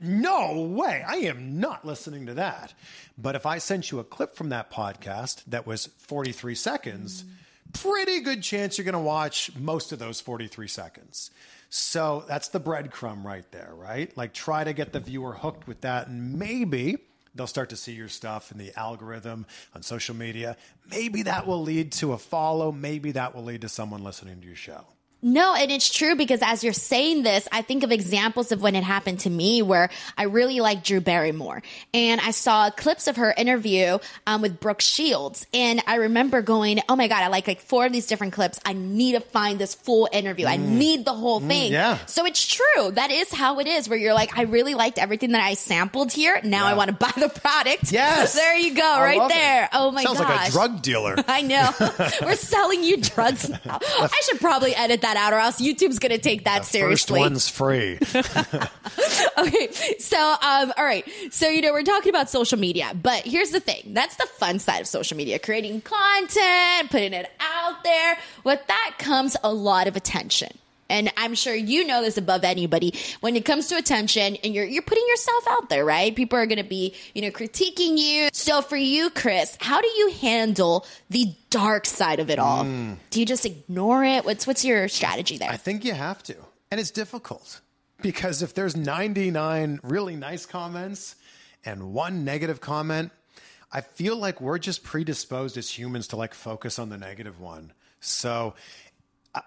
[0.00, 1.04] No way.
[1.06, 2.74] I am not listening to that.
[3.16, 7.24] But if I sent you a clip from that podcast that was 43 seconds,
[7.72, 11.30] pretty good chance you're going to watch most of those 43 seconds.
[11.70, 14.14] So that's the breadcrumb right there, right?
[14.16, 16.98] Like try to get the viewer hooked with that and maybe
[17.34, 20.56] they'll start to see your stuff in the algorithm on social media.
[20.90, 22.72] Maybe that will lead to a follow.
[22.72, 24.84] Maybe that will lead to someone listening to your show.
[25.22, 28.74] No, and it's true because as you're saying this, I think of examples of when
[28.74, 31.62] it happened to me where I really like Drew Barrymore.
[31.94, 35.46] And I saw clips of her interview um, with Brooke Shields.
[35.54, 38.58] And I remember going, oh my God, I like like four of these different clips.
[38.64, 40.46] I need to find this full interview.
[40.46, 41.72] I need the whole thing.
[41.72, 41.98] yeah.
[42.06, 42.90] So it's true.
[42.90, 46.12] That is how it is where you're like, I really liked everything that I sampled
[46.12, 46.40] here.
[46.42, 47.92] Now I want to buy the product.
[47.92, 48.34] Yes.
[48.42, 49.34] there you go, I right love it.
[49.34, 49.68] there.
[49.72, 50.28] Oh my Sounds gosh.
[50.28, 51.14] like a drug dealer.
[51.28, 51.70] I know.
[52.22, 53.78] We're selling you drugs now.
[53.86, 57.20] I should probably edit that out or else YouTube's going to take that First seriously.
[57.20, 57.98] one's free.
[59.38, 59.72] Okay.
[59.98, 61.04] So, um, all right.
[61.30, 63.94] So, you know, we're talking about social media, but here's the thing.
[63.94, 68.18] That's the fun side of social media, creating content, putting it out there.
[68.44, 70.56] With that comes a lot of attention.
[70.92, 72.94] And I'm sure you know this above anybody.
[73.20, 76.14] When it comes to attention and you're you're putting yourself out there, right?
[76.14, 78.28] People are gonna be, you know, critiquing you.
[78.34, 82.64] So for you, Chris, how do you handle the dark side of it all?
[82.64, 82.98] Mm.
[83.08, 84.26] Do you just ignore it?
[84.26, 85.50] What's what's your strategy there?
[85.50, 86.36] I think you have to.
[86.70, 87.60] And it's difficult
[88.02, 91.16] because if there's 99 really nice comments
[91.64, 93.12] and one negative comment,
[93.72, 97.72] I feel like we're just predisposed as humans to like focus on the negative one.
[98.00, 98.54] So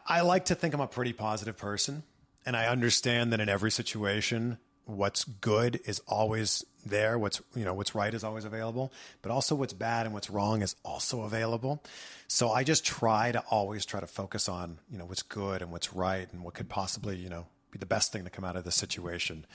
[0.07, 2.03] I, like to think I'm a pretty positive person.
[2.45, 7.17] And I understand that in every situation, what's good is always there.
[7.17, 10.61] What's, you know, what's right is always available, but also what's bad and what's wrong
[10.61, 11.83] is also available.
[12.27, 15.71] So I just try to always try to focus on, you know, what's good and
[15.71, 18.55] what's right and what could possibly, you know, be the best thing to come out
[18.55, 19.45] of this situation.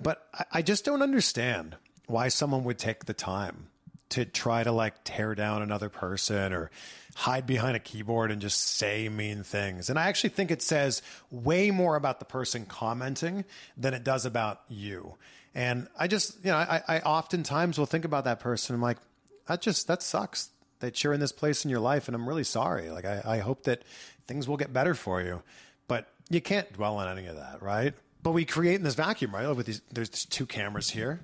[0.00, 3.68] But I, I just don't understand why someone would take the time
[4.10, 6.70] to try to like tear down another person or
[7.14, 9.90] hide behind a keyboard and just say mean things.
[9.90, 13.44] And I actually think it says way more about the person commenting
[13.76, 15.16] than it does about you.
[15.54, 18.74] And I just, you know, I, I oftentimes will think about that person.
[18.74, 18.98] I'm like,
[19.46, 20.48] that just, that sucks
[20.80, 22.08] that you're in this place in your life.
[22.08, 22.90] And I'm really sorry.
[22.90, 23.82] Like, I, I hope that
[24.26, 25.42] things will get better for you.
[25.88, 27.92] But you can't dwell on any of that, right?
[28.22, 29.54] But we create in this vacuum, right?
[29.54, 31.20] With these, there's two cameras here.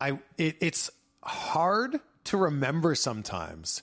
[0.00, 0.90] I, it, it's
[1.22, 3.82] hard to remember sometimes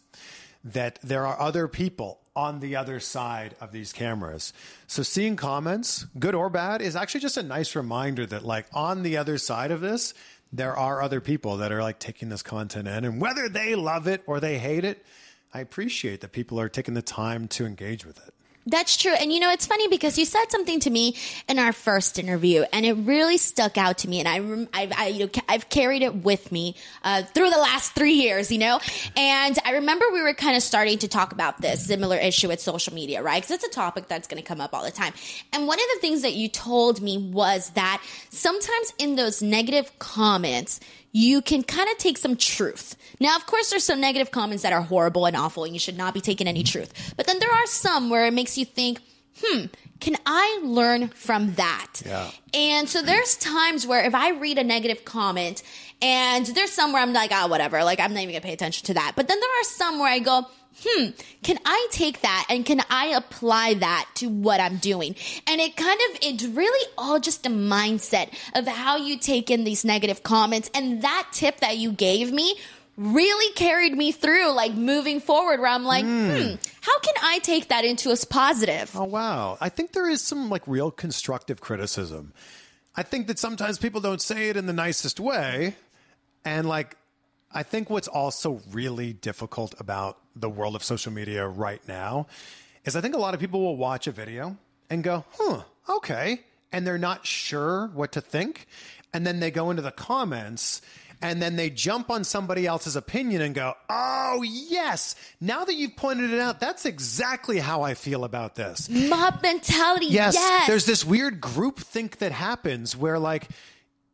[0.66, 4.52] that there are other people on the other side of these cameras.
[4.88, 9.04] So seeing comments, good or bad, is actually just a nice reminder that like on
[9.04, 10.14] the other side of this,
[10.52, 14.08] there are other people that are like taking this content in and whether they love
[14.08, 15.06] it or they hate it,
[15.54, 18.34] I appreciate that people are taking the time to engage with it.
[18.68, 19.14] That's true.
[19.14, 21.16] And you know, it's funny because you said something to me
[21.48, 24.20] in our first interview and it really stuck out to me.
[24.20, 27.94] And I, I've, I, you know, I've carried it with me, uh, through the last
[27.94, 28.80] three years, you know?
[29.16, 32.60] And I remember we were kind of starting to talk about this similar issue with
[32.60, 33.42] social media, right?
[33.42, 35.14] Cause it's a topic that's going to come up all the time.
[35.54, 38.02] And one of the things that you told me was that
[38.32, 40.80] sometimes in those negative comments,
[41.16, 42.98] you can kind of take some truth.
[43.22, 45.98] Now, of course, there's some negative comments that are horrible and awful, and you should
[45.98, 47.14] not be taking any truth.
[47.16, 49.00] But then there are some where it makes you think,
[49.42, 49.68] hmm,
[50.02, 52.02] can I learn from that?
[52.06, 52.30] Yeah.
[52.54, 55.64] And so there's times where if I read a negative comment,
[56.02, 58.52] and there's some where I'm like, ah, oh, whatever, like I'm not even gonna pay
[58.52, 59.14] attention to that.
[59.16, 60.46] But then there are some where I go,
[60.84, 61.10] hmm,
[61.44, 65.16] can I take that and can I apply that to what I'm doing?
[65.48, 69.64] And it kind of, it's really all just a mindset of how you take in
[69.64, 70.70] these negative comments.
[70.74, 72.58] And that tip that you gave me
[72.98, 76.30] really carried me through, like moving forward, where I'm like, mm.
[76.30, 78.92] hmm, how can I take that into a positive?
[78.96, 79.58] Oh, wow.
[79.60, 82.34] I think there is some like real constructive criticism.
[82.96, 85.76] I think that sometimes people don't say it in the nicest way.
[86.46, 86.96] And like,
[87.56, 92.28] I think what's also really difficult about the world of social media right now
[92.84, 94.58] is I think a lot of people will watch a video
[94.90, 96.42] and go, huh, okay.
[96.74, 98.68] And they're not sure what to think.
[99.14, 100.82] And then they go into the comments
[101.22, 105.96] and then they jump on somebody else's opinion and go, oh, yes, now that you've
[105.96, 108.90] pointed it out, that's exactly how I feel about this.
[108.90, 110.08] Mob mentality.
[110.08, 110.34] Yes.
[110.36, 110.68] yes.
[110.68, 113.48] There's this weird group think that happens where, like,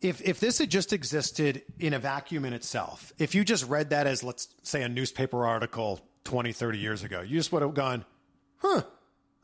[0.02, 3.92] if if this had just existed in a vacuum in itself, if you just read
[3.92, 7.74] that as let's say a newspaper article 20, 30 years ago, you just would have
[7.74, 8.06] gone,
[8.58, 8.84] "Huh,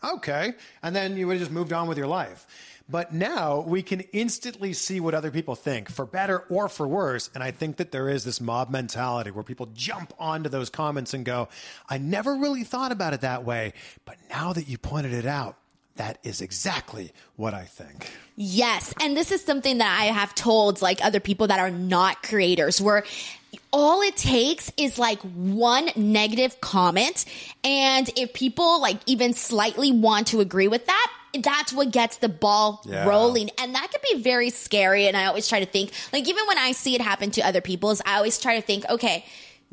[0.03, 2.47] okay," and then you would have just moved on with your life.
[2.89, 7.29] But now we can instantly see what other people think, for better or for worse.
[7.33, 11.13] And I think that there is this mob mentality where people jump onto those comments
[11.13, 11.49] and go,
[11.89, 13.73] I never really thought about it that way.
[14.05, 15.57] But now that you pointed it out,
[15.97, 18.09] that is exactly what I think.
[18.35, 18.93] Yes.
[19.01, 22.81] And this is something that I have told like other people that are not creators
[22.81, 23.03] where
[23.73, 27.25] all it takes is like one negative comment.
[27.63, 32.29] And if people like even slightly want to agree with that, that's what gets the
[32.29, 33.05] ball yeah.
[33.05, 33.49] rolling.
[33.59, 35.07] And that can be very scary.
[35.07, 37.61] And I always try to think, like, even when I see it happen to other
[37.61, 39.25] people's, I always try to think, okay,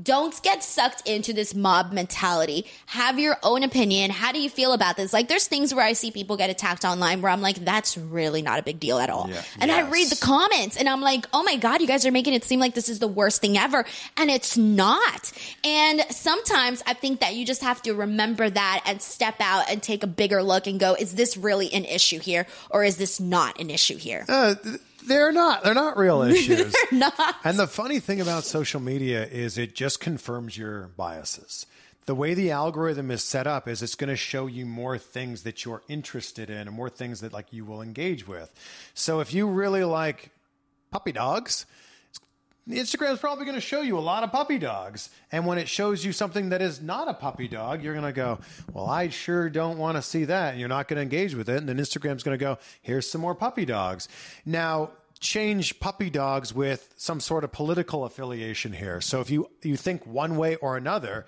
[0.02, 2.66] don't get sucked into this mob mentality.
[2.86, 4.10] Have your own opinion.
[4.10, 5.12] How do you feel about this?
[5.12, 8.42] Like, there's things where I see people get attacked online where I'm like, that's really
[8.42, 9.28] not a big deal at all.
[9.30, 9.42] Yeah.
[9.60, 9.86] And yes.
[9.86, 12.44] I read the comments and I'm like, oh my God, you guys are making it
[12.44, 13.84] seem like this is the worst thing ever.
[14.16, 15.32] And it's not.
[15.62, 19.82] And sometimes I think that you just have to remember that and step out and
[19.82, 23.20] take a bigger look and go, is this really an issue here or is this
[23.20, 24.24] not an issue here?
[24.28, 25.62] Uh, th- they're not.
[25.64, 26.72] They're not real issues.
[26.72, 27.36] they're not.
[27.44, 31.66] And the funny thing about social media is it just confirms your biases.
[32.06, 35.42] The way the algorithm is set up is it's going to show you more things
[35.44, 38.52] that you're interested in and more things that like you will engage with.
[38.92, 40.30] So if you really like
[40.90, 41.64] puppy dogs,
[42.68, 45.10] Instagram is probably going to show you a lot of puppy dogs.
[45.30, 48.12] And when it shows you something that is not a puppy dog, you're going to
[48.12, 48.38] go,
[48.72, 50.52] Well, I sure don't want to see that.
[50.52, 51.58] And you're not going to engage with it.
[51.58, 54.08] And then Instagram's going to go, Here's some more puppy dogs.
[54.46, 59.00] Now, change puppy dogs with some sort of political affiliation here.
[59.00, 61.26] So if you, you think one way or another,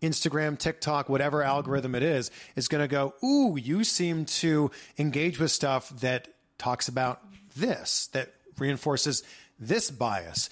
[0.00, 5.38] Instagram, TikTok, whatever algorithm it is, is going to go, Ooh, you seem to engage
[5.38, 7.20] with stuff that talks about
[7.56, 9.22] this, that reinforces
[9.62, 10.50] this bias,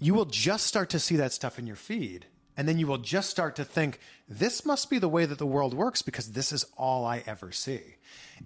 [0.00, 2.26] you will just start to see that stuff in your feed.
[2.56, 5.46] And then you will just start to think, this must be the way that the
[5.46, 7.80] world works because this is all I ever see.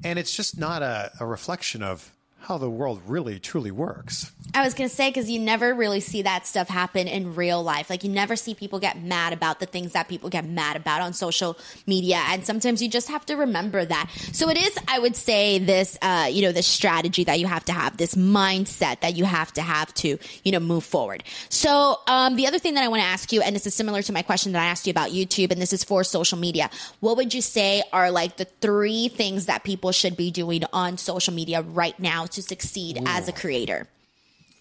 [0.05, 2.13] And it's just not a, a reflection of
[2.45, 4.31] how the world really truly works.
[4.53, 7.63] I was going to say because you never really see that stuff happen in real
[7.63, 7.91] life.
[7.91, 11.01] Like you never see people get mad about the things that people get mad about
[11.01, 14.11] on social media, and sometimes you just have to remember that.
[14.33, 17.65] So it is, I would say, this uh, you know this strategy that you have
[17.65, 21.25] to have, this mindset that you have to have to you know move forward.
[21.49, 24.03] So um, the other thing that I want to ask you, and this is similar
[24.03, 26.71] to my question that I asked you about YouTube, and this is for social media.
[27.01, 30.99] What would you say are like the three things that people should be doing on
[30.99, 33.05] social media right now to succeed Ooh.
[33.07, 33.89] as a creator?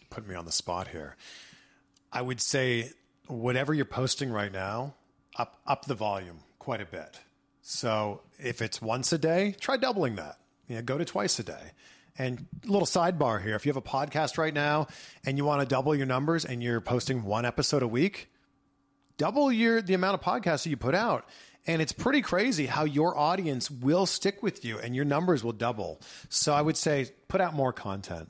[0.09, 1.15] Put me on the spot here.
[2.11, 2.91] I would say
[3.27, 4.95] whatever you're posting right now,
[5.35, 7.19] up up the volume quite a bit.
[7.61, 10.37] So if it's once a day, try doubling that.
[10.67, 11.71] You know, go to twice a day.
[12.17, 14.87] And a little sidebar here: if you have a podcast right now
[15.25, 18.29] and you want to double your numbers and you're posting one episode a week,
[19.17, 21.27] double your the amount of podcasts that you put out.
[21.65, 25.53] And it's pretty crazy how your audience will stick with you and your numbers will
[25.53, 26.01] double.
[26.29, 28.29] So I would say put out more content.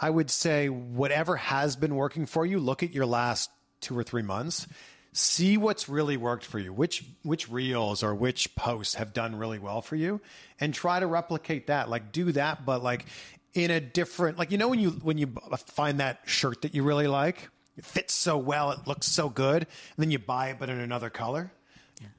[0.00, 4.02] I would say whatever has been working for you, look at your last two or
[4.02, 4.66] three months.
[5.12, 6.72] See what's really worked for you.
[6.72, 10.20] Which which reels or which posts have done really well for you
[10.58, 11.88] and try to replicate that.
[11.88, 13.06] Like do that but like
[13.54, 15.32] in a different like you know when you when you
[15.66, 19.62] find that shirt that you really like, it fits so well, it looks so good,
[19.62, 21.52] and then you buy it but in another color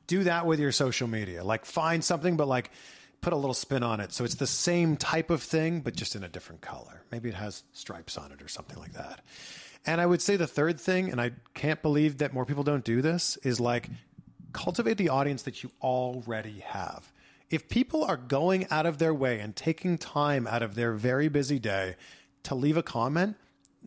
[0.07, 1.43] do that with your social media.
[1.43, 2.71] Like find something, but like
[3.21, 4.11] put a little spin on it.
[4.11, 7.03] So it's the same type of thing, but just in a different color.
[7.11, 9.21] Maybe it has stripes on it or something like that.
[9.86, 12.84] And I would say the third thing, and I can't believe that more people don't
[12.84, 13.89] do this, is like
[14.51, 17.11] cultivate the audience that you already have.
[17.49, 21.27] If people are going out of their way and taking time out of their very
[21.27, 21.95] busy day
[22.43, 23.36] to leave a comment,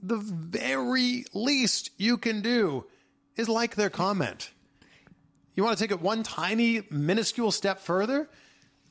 [0.00, 2.84] the very least you can do
[3.36, 4.50] is like their comment.
[5.56, 8.28] You want to take it one tiny, minuscule step further?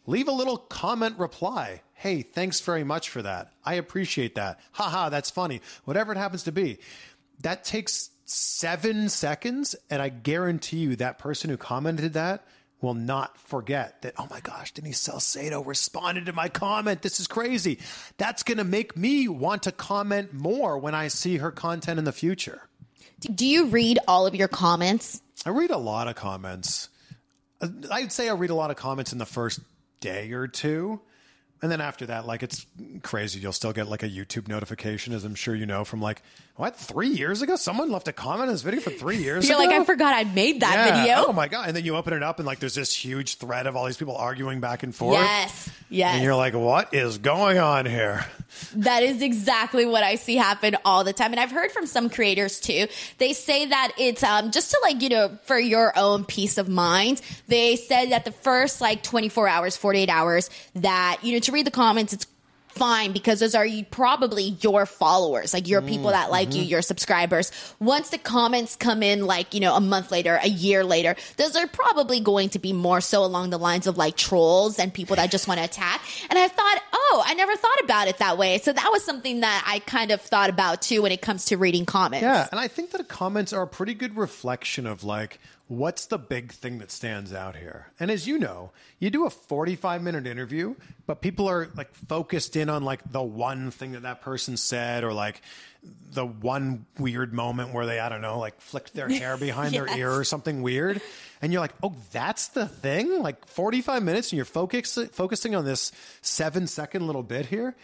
[0.07, 1.83] Leave a little comment reply.
[1.93, 3.51] Hey, thanks very much for that.
[3.63, 4.59] I appreciate that.
[4.71, 5.61] Haha, that's funny.
[5.85, 6.79] Whatever it happens to be.
[7.41, 12.45] That takes seven seconds, and I guarantee you that person who commented that
[12.81, 17.01] will not forget that, oh my gosh, Denise Salcedo responded to my comment.
[17.01, 17.79] This is crazy.
[18.17, 22.05] That's going to make me want to comment more when I see her content in
[22.05, 22.61] the future.
[23.19, 25.21] Do you read all of your comments?
[25.45, 26.89] I read a lot of comments.
[27.91, 29.59] I'd say I read a lot of comments in the first
[29.99, 31.01] day or two.
[31.61, 32.65] And then after that, like it's
[33.01, 33.39] crazy.
[33.39, 36.21] You'll still get like a YouTube notification, as I'm sure you know, from like
[36.57, 39.47] what three years ago, someone left a comment on this video for three years.
[39.47, 39.67] You're ago?
[39.67, 40.95] like, I forgot I made that Yeah.
[41.01, 41.23] video.
[41.27, 41.67] Oh my god!
[41.67, 43.97] And then you open it up, and like there's this huge thread of all these
[43.97, 45.15] people arguing back and forth.
[45.15, 46.13] Yes, yes.
[46.15, 48.25] And you're like, what is going on here?
[48.75, 51.31] That is exactly what I see happen all the time.
[51.33, 52.87] And I've heard from some creators too.
[53.17, 56.69] They say that it's um, just to like, you know, for your own peace of
[56.69, 57.21] mind.
[57.49, 61.65] They said that the first like 24 hours, 48 hours, that, you know, to read
[61.65, 62.27] the comments, it's
[62.75, 66.71] fine because those are you- probably your followers, like your people that like you, mm-hmm.
[66.71, 67.51] your subscribers.
[67.79, 71.55] Once the comments come in, like, you know, a month later, a year later, those
[71.55, 75.15] are probably going to be more so along the lines of like trolls and people
[75.15, 76.01] that just want to attack.
[76.29, 78.57] And I thought, oh, I never thought about it that way.
[78.57, 81.57] So that was something that I kind of thought about too when it comes to
[81.57, 82.23] reading comments.
[82.23, 86.17] Yeah, and I think that comments are a pretty good reflection of like what's the
[86.19, 87.87] big thing that stands out here.
[87.99, 90.75] And as you know, you do a 45 minute interview,
[91.07, 95.03] but people are like focused in on like the one thing that that person said
[95.03, 95.41] or like
[96.11, 99.87] the one weird moment where they I don't know, like flicked their hair behind their
[99.97, 101.01] ear or something weird.
[101.41, 105.65] And you're like, "Oh, that's the thing?" Like 45 minutes and you're focus- focusing on
[105.65, 105.91] this
[106.21, 107.75] 7 second little bit here.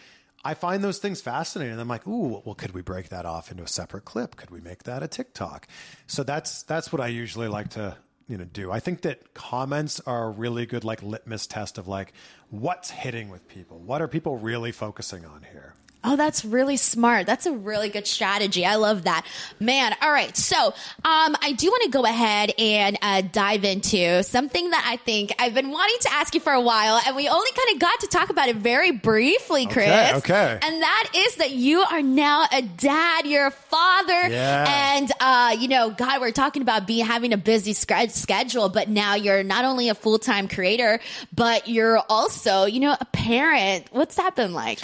[0.44, 1.78] I find those things fascinating.
[1.78, 4.36] I'm like, ooh, well, could we break that off into a separate clip?
[4.36, 5.68] Could we make that a TikTok?
[6.06, 7.96] So that's that's what I usually like to
[8.28, 8.72] you know do.
[8.72, 12.12] I think that comments are a really good like litmus test of like
[12.50, 13.78] what's hitting with people.
[13.78, 15.74] What are people really focusing on here?
[16.04, 17.26] Oh, that's really smart.
[17.26, 18.66] That's a really good strategy.
[18.66, 19.24] I love that.
[19.60, 20.36] Man, all right.
[20.36, 24.96] So, um, I do want to go ahead and uh, dive into something that I
[24.96, 27.80] think I've been wanting to ask you for a while, and we only kind of
[27.80, 29.86] got to talk about it very briefly, Chris.
[29.86, 30.58] Okay, okay.
[30.60, 33.26] And that is that you are now a dad.
[33.26, 34.94] You're a father, Yeah.
[34.96, 38.88] and uh, you know, God, we're talking about being having a busy sched- schedule, but
[38.88, 40.98] now you're not only a full time creator,
[41.32, 43.86] but you're also, you know, a parent.
[43.92, 44.80] What's that been like?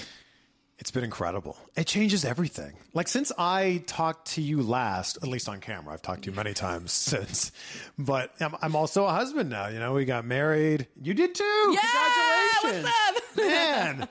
[0.88, 1.58] It's been incredible.
[1.76, 2.72] It changes everything.
[2.94, 6.34] Like since I talked to you last, at least on camera, I've talked to you
[6.34, 7.52] many times since.
[7.98, 9.68] But I'm, I'm also a husband now.
[9.68, 10.86] You know, we got married.
[11.02, 11.76] You did too.
[12.62, 14.08] Congratulations, what's man!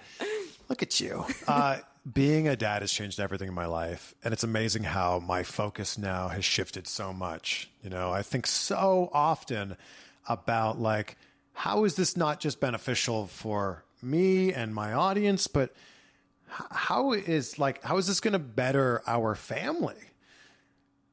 [0.69, 1.25] Look at you.
[1.47, 1.77] Uh,
[2.13, 5.97] being a dad has changed everything in my life, and it's amazing how my focus
[5.97, 7.71] now has shifted so much.
[7.81, 9.77] You know, I think so often
[10.29, 11.17] about like
[11.53, 15.73] how is this not just beneficial for me and my audience, but
[16.47, 19.95] how is like how is this going to better our family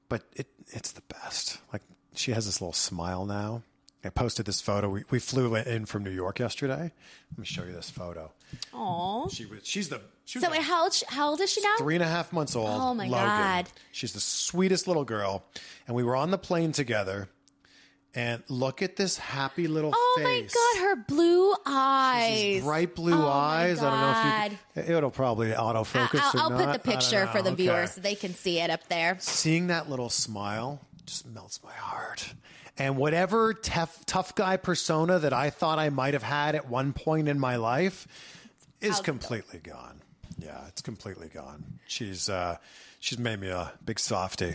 [0.09, 1.83] but it it's the best like
[2.15, 3.63] she has this little smile now
[4.05, 6.93] i posted this photo we, we flew in from new york yesterday
[7.33, 8.31] let me show you this photo
[8.73, 9.29] Aw.
[9.29, 11.75] she was she's the she was So how old, how old is she now?
[11.79, 13.27] three and a half months old Oh, my Logan.
[13.27, 13.69] God.
[13.93, 15.45] she's the sweetest little girl
[15.87, 17.29] and we were on the plane together
[18.15, 22.63] and look at this happy little Oh face Oh my god, her blue eyes.
[22.63, 23.83] Bright blue Oh eyes.
[23.83, 24.97] I don't know if you.
[24.97, 26.21] It'll probably autofocus.
[26.21, 26.73] I'll, or I'll not.
[26.73, 27.65] put the picture for the Okay.
[27.65, 29.17] viewers so they can see it up there.
[29.21, 32.35] Seeing that little smile just melts my heart.
[32.77, 36.93] And whatever tough, tough guy persona that I thought I might have had at one
[36.93, 38.09] point in my life,
[38.81, 40.01] is it completely gone.
[40.39, 41.65] Yeah, it's completely gone.
[41.87, 42.57] She's uh,
[42.99, 44.55] she's made me a big softy.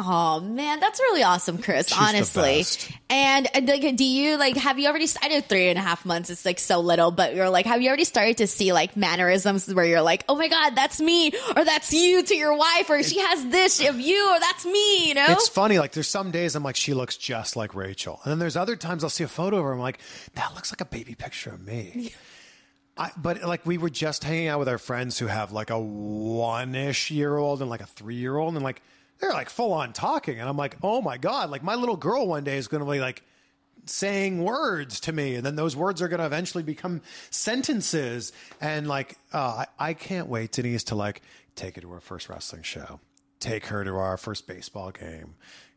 [0.00, 1.88] Oh man, that's really awesome, Chris.
[1.88, 2.64] the honestly,
[3.10, 4.56] and uh, like, do you like?
[4.56, 5.08] Have you already?
[5.20, 6.30] I know three and a half months.
[6.30, 9.72] It's like so little, but you're like, have you already started to see like mannerisms
[9.74, 13.02] where you're like, oh my god, that's me, or that's you to your wife, or
[13.02, 15.08] she has this of you, or that's me.
[15.08, 15.80] You know, It's funny.
[15.80, 18.76] Like there's some days I'm like, she looks just like Rachel, and then there's other
[18.76, 19.72] times I'll see a photo of her.
[19.72, 19.98] I'm like,
[20.34, 22.12] that looks like a baby picture of me.
[22.96, 25.78] I, but like we were just hanging out with our friends who have like a
[25.78, 28.82] one-ish year old and like a three-year-old, and like
[29.20, 31.50] they're like full on talking, and I'm like, oh my god!
[31.50, 33.22] Like my little girl one day is going to be like
[33.86, 38.86] saying words to me, and then those words are going to eventually become sentences, and
[38.86, 41.22] like uh, I, I can't wait, Denise, to like
[41.54, 43.00] take her to her first wrestling show,
[43.40, 45.34] take her to our first baseball game,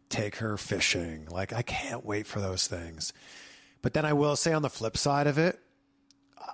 [0.09, 1.27] take her fishing.
[1.29, 3.13] Like I can't wait for those things.
[3.81, 5.59] But then I will say on the flip side of it,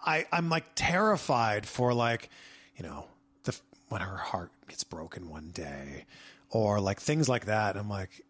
[0.05, 2.29] I, I'm like terrified for like,
[2.77, 3.05] you know,
[3.43, 3.57] the
[3.89, 6.05] when her heart gets broken one day,
[6.49, 7.75] or like things like that.
[7.75, 8.21] I'm like,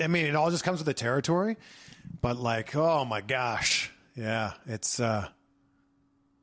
[0.00, 1.56] I, mean, it all just comes with the territory,
[2.20, 5.28] but like, oh my gosh, yeah, it's uh,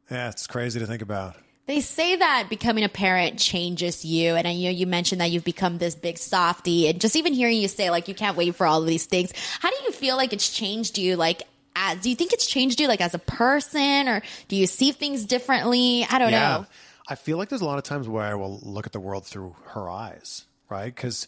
[0.10, 1.36] yeah, it's crazy to think about.
[1.68, 5.32] They say that becoming a parent changes you, and I you know you mentioned that
[5.32, 8.56] you've become this big softy, and just even hearing you say like you can't wait
[8.56, 9.34] for all of these things.
[9.60, 11.18] How do you feel like it's changed you?
[11.18, 11.44] Like,
[11.76, 14.94] as do you think it's changed you like as a person, or do you see
[14.94, 16.08] things differently?
[16.10, 16.66] I don't know.
[17.10, 19.26] I feel like there's a lot of times where I will look at the world
[19.26, 20.94] through her eyes, right?
[20.94, 21.28] Because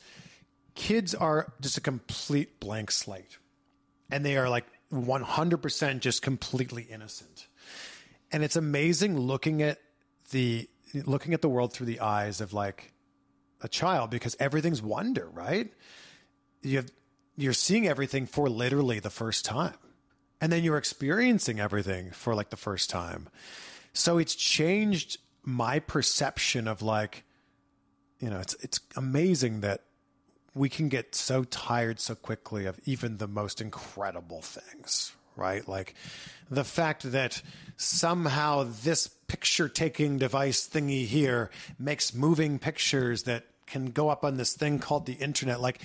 [0.76, 3.38] kids are just a complete blank slate
[4.12, 7.48] and they are like 100% just completely innocent.
[8.32, 9.80] And it's amazing looking at
[10.32, 12.94] the looking at the world through the eyes of like
[13.62, 15.72] a child because everything's wonder, right?
[16.64, 16.92] You have,
[17.36, 19.76] you're seeing everything for literally the first time.
[20.42, 23.30] And then you're experiencing everything for like the first time.
[23.94, 27.24] So it's changed my perception of like
[28.20, 29.82] you know, it's it's amazing that
[30.54, 35.68] we can get so tired so quickly of even the most incredible things, right?
[35.68, 35.96] Like
[36.50, 37.42] the fact that
[37.78, 44.38] somehow this picture taking device thingy here makes moving pictures that can go up on
[44.38, 45.62] this thing called the internet.
[45.62, 45.80] Like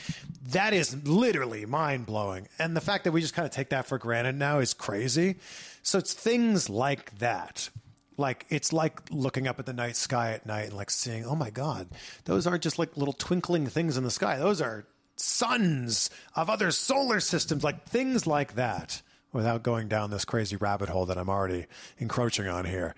[0.48, 2.48] that is literally mind blowing.
[2.58, 5.36] And the fact that we just kind of take that for granted now is crazy.
[5.82, 7.68] So it's things like that
[8.16, 11.34] like it's like looking up at the night sky at night and like seeing oh
[11.34, 11.88] my god
[12.24, 14.38] those aren't just like little twinkling things in the sky.
[14.38, 14.86] Those are
[15.16, 19.02] suns of other solar systems like things like that
[19.32, 21.66] without going down this crazy rabbit hole that i'm already
[21.98, 22.94] encroaching on here.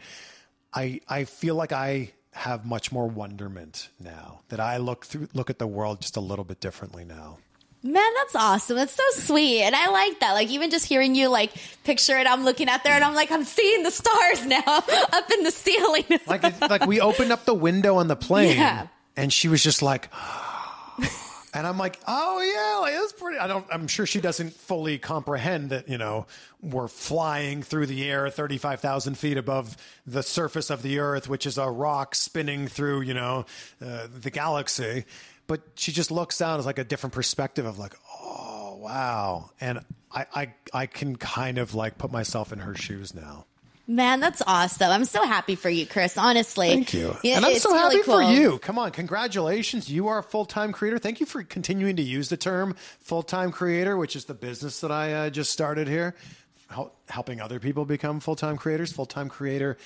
[0.72, 5.48] I i feel like i have much more wonderment now that i look through look
[5.50, 7.38] at the world just a little bit differently now
[7.86, 8.76] Man, that's awesome.
[8.76, 9.62] That's so sweet.
[9.62, 10.32] And I like that.
[10.32, 11.52] Like, even just hearing you, like,
[11.84, 15.30] picture it, I'm looking out there and I'm like, I'm seeing the stars now up
[15.30, 16.04] in the ceiling.
[16.26, 18.88] like it, like we opened up the window on the plane Yeah.
[19.16, 20.08] and she was just like
[21.54, 23.38] and I'm like, oh yeah, like that's pretty.
[23.38, 23.64] I don't.
[23.72, 26.26] I'm sure she doesn't fully comprehend that you know
[26.60, 29.76] we're flying through the air 35,000 feet above
[30.06, 33.46] the surface of the Earth, which is a rock spinning through you know
[33.84, 35.04] uh, the galaxy.
[35.46, 39.80] But she just looks down as like a different perspective of like, oh wow, and
[40.12, 43.46] I I I can kind of like put myself in her shoes now.
[43.88, 44.90] Man, that's awesome.
[44.90, 46.68] I'm so happy for you, Chris, honestly.
[46.70, 47.16] Thank you.
[47.22, 48.58] Yeah, and I'm so really happy for you.
[48.58, 49.88] Come on, congratulations.
[49.88, 50.98] You are a full time creator.
[50.98, 54.80] Thank you for continuing to use the term full time creator, which is the business
[54.80, 56.16] that I uh, just started here,
[56.68, 58.92] Hel- helping other people become full time creators.
[58.92, 59.78] Full time creator.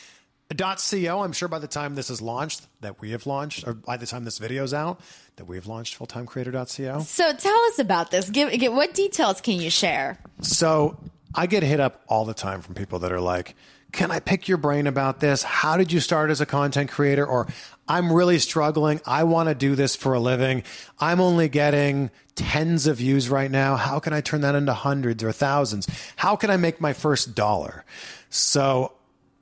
[0.56, 1.22] .co.
[1.22, 4.06] I'm sure by the time this is launched, that we have launched, or by the
[4.06, 5.00] time this video is out,
[5.36, 7.00] that we've launched fulltimecreator.co.
[7.00, 8.30] So tell us about this.
[8.30, 10.18] Give, give what details can you share?
[10.40, 10.98] So
[11.34, 13.54] I get hit up all the time from people that are like,
[13.92, 15.42] can I pick your brain about this?
[15.42, 17.26] How did you start as a content creator?
[17.26, 17.48] Or
[17.88, 19.00] I'm really struggling.
[19.04, 20.62] I want to do this for a living.
[21.00, 23.76] I'm only getting tens of views right now.
[23.76, 25.88] How can I turn that into hundreds or thousands?
[26.16, 27.84] How can I make my first dollar?
[28.28, 28.92] So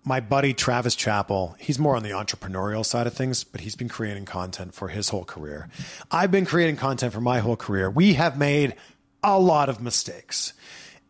[0.05, 3.89] my buddy Travis Chappell, he's more on the entrepreneurial side of things, but he's been
[3.89, 5.69] creating content for his whole career.
[6.11, 7.91] I've been creating content for my whole career.
[7.91, 8.75] We have made
[9.23, 10.53] a lot of mistakes.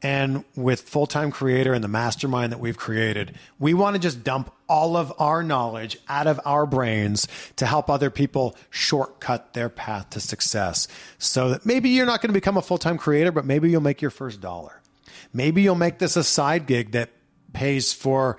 [0.00, 4.22] And with Full Time Creator and the mastermind that we've created, we want to just
[4.22, 7.26] dump all of our knowledge out of our brains
[7.56, 10.86] to help other people shortcut their path to success.
[11.18, 13.80] So that maybe you're not going to become a full time creator, but maybe you'll
[13.80, 14.80] make your first dollar.
[15.32, 17.10] Maybe you'll make this a side gig that
[17.52, 18.38] pays for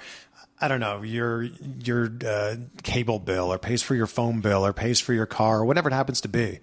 [0.62, 4.74] I don't know your your uh, cable bill or pays for your phone bill or
[4.74, 6.60] pays for your car or whatever it happens to be.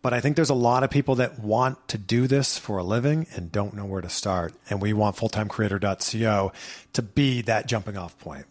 [0.00, 2.84] But I think there's a lot of people that want to do this for a
[2.84, 4.54] living and don't know where to start.
[4.70, 6.52] And we want fulltimecreator.co
[6.92, 8.46] to be that jumping off point.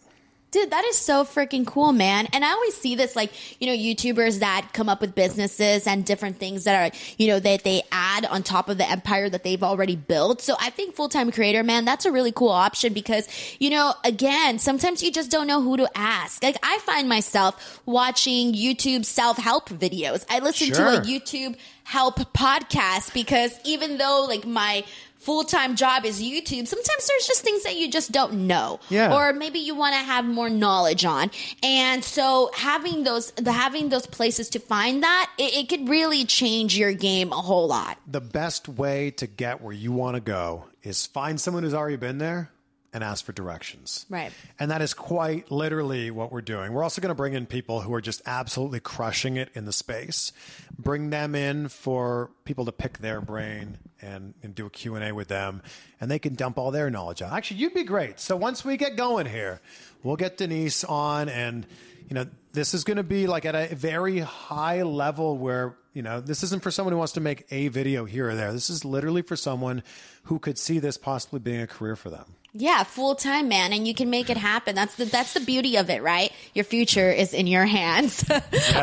[0.50, 2.26] Dude, that is so freaking cool, man.
[2.32, 3.30] And I always see this like,
[3.60, 7.38] you know, YouTubers that come up with businesses and different things that are, you know,
[7.38, 10.40] that they add on top of the empire that they've already built.
[10.40, 13.28] So I think full time creator, man, that's a really cool option because,
[13.58, 16.42] you know, again, sometimes you just don't know who to ask.
[16.42, 20.24] Like I find myself watching YouTube self help videos.
[20.30, 20.92] I listen Sure.
[20.92, 24.84] to a YouTube help podcast because even though like my
[25.18, 28.80] full time job is YouTube, sometimes there's just things that you just don't know.
[28.88, 29.14] Yeah.
[29.14, 31.30] Or maybe you want to have more knowledge on.
[31.62, 36.24] And so having those the having those places to find that, it, it could really
[36.24, 37.98] change your game a whole lot.
[38.06, 41.96] The best way to get where you want to go is find someone who's already
[41.96, 42.50] been there
[42.92, 44.06] and ask for directions.
[44.08, 44.32] Right.
[44.58, 46.72] And that is quite literally what we're doing.
[46.72, 49.72] We're also going to bring in people who are just absolutely crushing it in the
[49.72, 50.32] space.
[50.78, 55.28] Bring them in for people to pick their brain and, and do a Q&A with
[55.28, 55.62] them
[56.00, 57.32] and they can dump all their knowledge out.
[57.32, 58.18] Actually, you'd be great.
[58.20, 59.60] So once we get going here,
[60.02, 61.66] we'll get Denise on and
[62.08, 66.02] you know, this is going to be like at a very high level where, you
[66.02, 68.52] know, this isn't for someone who wants to make a video here or there.
[68.52, 69.82] This is literally for someone
[70.24, 72.24] who could see this possibly being a career for them.
[72.54, 74.74] Yeah, full time, man, and you can make it happen.
[74.74, 76.32] That's the that's the beauty of it, right?
[76.54, 78.24] Your future is in your hands.
[78.30, 78.40] All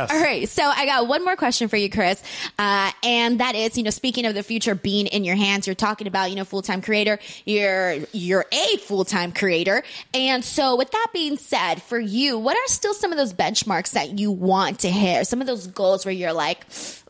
[0.07, 2.21] right, so I got one more question for you, Chris,
[2.59, 5.73] uh, and that is, you know, speaking of the future being in your hands, you're
[5.75, 7.17] talking about, you know, full time creator.
[7.43, 12.55] You're you're a full time creator, and so with that being said, for you, what
[12.55, 15.25] are still some of those benchmarks that you want to hit?
[15.25, 16.65] Some of those goals where you're like,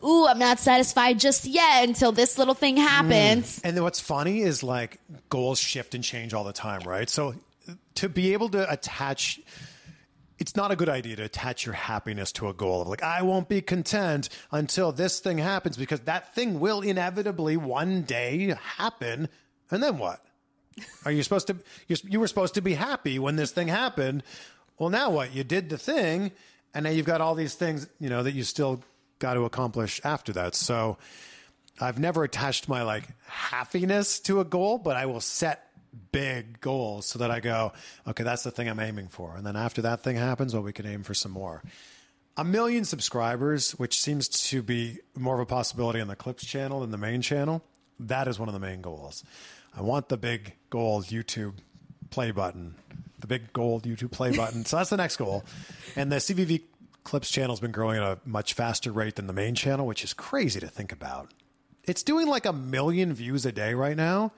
[0.06, 3.62] "Ooh, I'm not satisfied just yet until this little thing happens." Mm.
[3.66, 5.00] And then what's funny is like
[5.30, 7.10] goals shift and change all the time, right?
[7.10, 7.36] So
[7.96, 9.40] to be able to attach
[10.38, 13.22] it's not a good idea to attach your happiness to a goal of like I
[13.22, 19.30] won't be content until this thing happens because that thing will inevitably one day happen
[19.72, 20.22] and then what?
[21.06, 21.56] Are you supposed to
[21.88, 24.24] you were supposed to be happy when this thing happened?
[24.78, 25.34] Well, now what?
[25.34, 26.32] You did the thing
[26.74, 28.84] and now you've got all these things, you know, that you still
[29.20, 30.56] got to accomplish after that.
[30.56, 30.98] So
[31.80, 35.62] I've never attached my like happiness to a goal, but I will set
[36.12, 37.74] big goals so that I go,
[38.08, 39.36] okay, that's the thing I'm aiming for.
[39.36, 41.64] And then after that thing happens, well, we can aim for some more.
[42.38, 46.82] A million subscribers, which seems to be more of a possibility on the Clips channel
[46.82, 47.64] than the main channel,
[48.00, 49.24] that is one of the main goals.
[49.76, 51.54] I want the big gold YouTube
[52.10, 52.76] play button,
[53.20, 54.66] the big gold YouTube play button.
[54.66, 55.46] So that's the next goal.
[55.96, 56.62] And the CVV
[57.06, 60.04] Clips channel has been growing at a much faster rate than the main channel, which
[60.04, 61.32] is crazy to think about.
[61.84, 64.32] It's doing like a million views a day right now.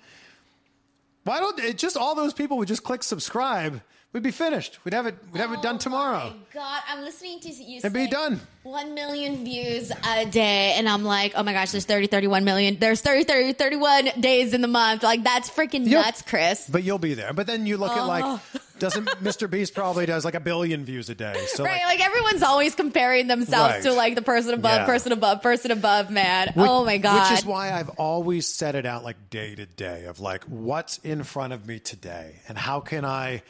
[1.24, 3.82] Why don't it just all those people would just click subscribe?
[4.12, 4.84] We'd be finished.
[4.84, 5.16] We'd have it.
[5.32, 6.34] We'd have it done oh tomorrow.
[6.34, 8.40] Oh my God, I'm listening to you It'd be done.
[8.64, 10.74] 1 million views a day.
[10.78, 12.78] And I'm like, oh my gosh, there's 30, 31 million.
[12.80, 15.04] There's 30, 30, 31 days in the month.
[15.04, 16.06] Like, that's freaking Yep.
[16.06, 16.70] nuts, Chris.
[16.70, 17.32] But you'll be there.
[17.34, 18.42] But then you look at like, oh.
[18.80, 19.50] doesn't Mr.
[19.50, 21.36] Beast probably does like a billion views a day?
[21.48, 23.84] So Right, like, like everyone's always comparing themselves Right.
[23.84, 24.86] to like the person above, Yeah.
[24.86, 26.54] person above, person above, man.
[26.58, 27.30] oh my god!
[27.32, 30.98] Which is why I've always set it out like day to day of like what's
[31.00, 33.42] in front of me today and how can I,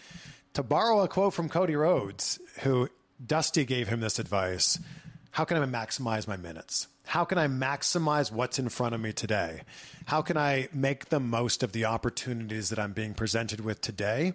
[0.53, 2.89] to borrow a quote from Cody Rhodes, who
[3.25, 4.79] Dusty gave him this advice,
[5.31, 6.87] how can I maximize my minutes?
[7.05, 9.61] How can I maximize what's in front of me today?
[10.07, 14.33] How can I make the most of the opportunities that I'm being presented with today?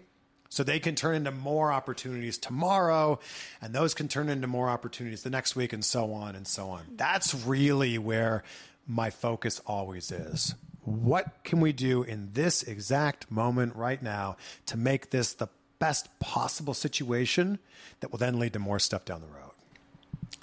[0.53, 3.21] So they can turn into more opportunities tomorrow,
[3.63, 6.69] and those can turn into more opportunities the next week, and so on and so
[6.69, 6.83] on.
[6.95, 8.45] That's really where
[8.87, 10.55] my focus always is.
[10.83, 14.37] What can we do in this exact moment right now
[14.67, 15.49] to make this the
[15.79, 17.59] best possible situation
[18.01, 19.52] that will then lead to more stuff down the road?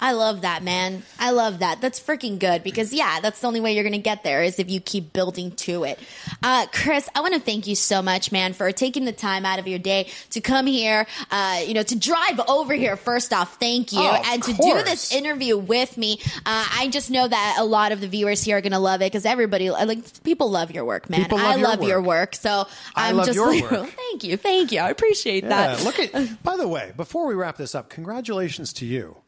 [0.02, 1.02] I love that, man.
[1.18, 1.80] I love that.
[1.82, 4.58] That's freaking good because, yeah, that's the only way you're going to get there is
[4.58, 5.98] if you keep building to it.
[6.42, 9.58] Uh, Chris, I want to thank you so much, man, for taking the time out
[9.58, 12.96] of your day to come here, uh, you know, to drive over here.
[12.96, 14.00] First off, thank you.
[14.00, 16.18] Oh, and to do this interview with me.
[16.46, 19.02] Uh, I just know that a lot of the viewers here are going to love
[19.02, 21.20] it because everybody, like, people love your work, man.
[21.24, 22.06] People love I your love your work.
[22.06, 22.34] work.
[22.36, 22.66] So
[22.96, 23.90] I I'm love just your like, work.
[24.10, 24.38] thank you.
[24.38, 24.80] Thank you.
[24.80, 25.84] I appreciate Yeah, that.
[25.84, 26.42] look at.
[26.42, 29.18] By the way, before we wrap this up, congratulations to you.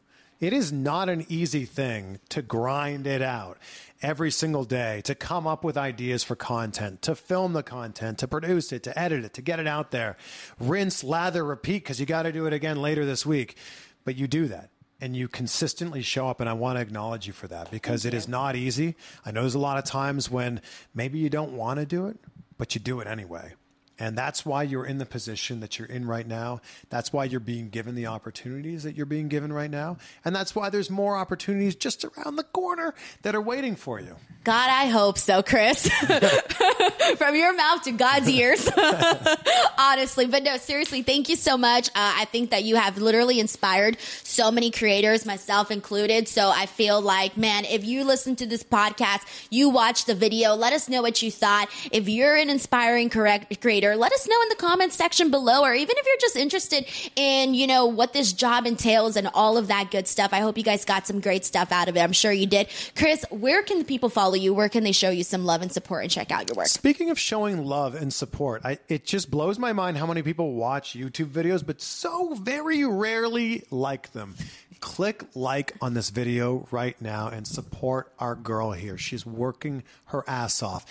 [0.43, 3.57] It is not an easy thing to grind it out
[4.01, 8.27] every single day, to come up with ideas for content, to film the content, to
[8.27, 10.17] produce it, to edit it, to get it out there.
[10.59, 13.55] Rinse, lather, repeat, because you got to do it again later this week.
[14.03, 14.69] But you do that.
[14.99, 18.13] And you consistently show up, and I want to acknowledge you for that because it
[18.13, 18.95] is not easy.
[19.25, 20.59] I know there's a lot of times when
[20.93, 22.17] maybe you don't want to do it,
[22.57, 23.53] but you do it anyway.
[24.03, 26.59] And that's why you're in the position that you're in right now.
[26.89, 29.95] That's why you're being given the opportunities that you're being given right now.
[30.25, 34.17] And that's why there's more opportunities just around the corner that are waiting for you.
[34.43, 35.87] God, I hope so, Chris.
[37.17, 38.69] From your mouth to God's ears.
[39.77, 40.25] Honestly.
[40.25, 41.87] But no, seriously, thank you so much.
[41.87, 46.27] Uh, I think that you have literally inspired so many creators, myself included.
[46.27, 50.55] So I feel like, man, if you listen to this podcast, you watch the video,
[50.55, 51.69] let us know what you thought.
[51.89, 55.73] If you're an inspiring correct creator, let us know in the comments section below, or
[55.73, 56.85] even if you're just interested
[57.15, 60.31] in, you know, what this job entails and all of that good stuff.
[60.33, 62.01] I hope you guys got some great stuff out of it.
[62.01, 62.67] I'm sure you did.
[62.95, 64.53] Chris, where can the people follow you?
[64.53, 66.67] Where can they show you some love and support and check out your work?
[66.67, 70.53] Speaking of showing love and support, I, it just blows my mind how many people
[70.53, 74.35] watch YouTube videos, but so very rarely like them.
[74.79, 78.97] Click like on this video right now and support our girl here.
[78.97, 80.85] She's working her ass off.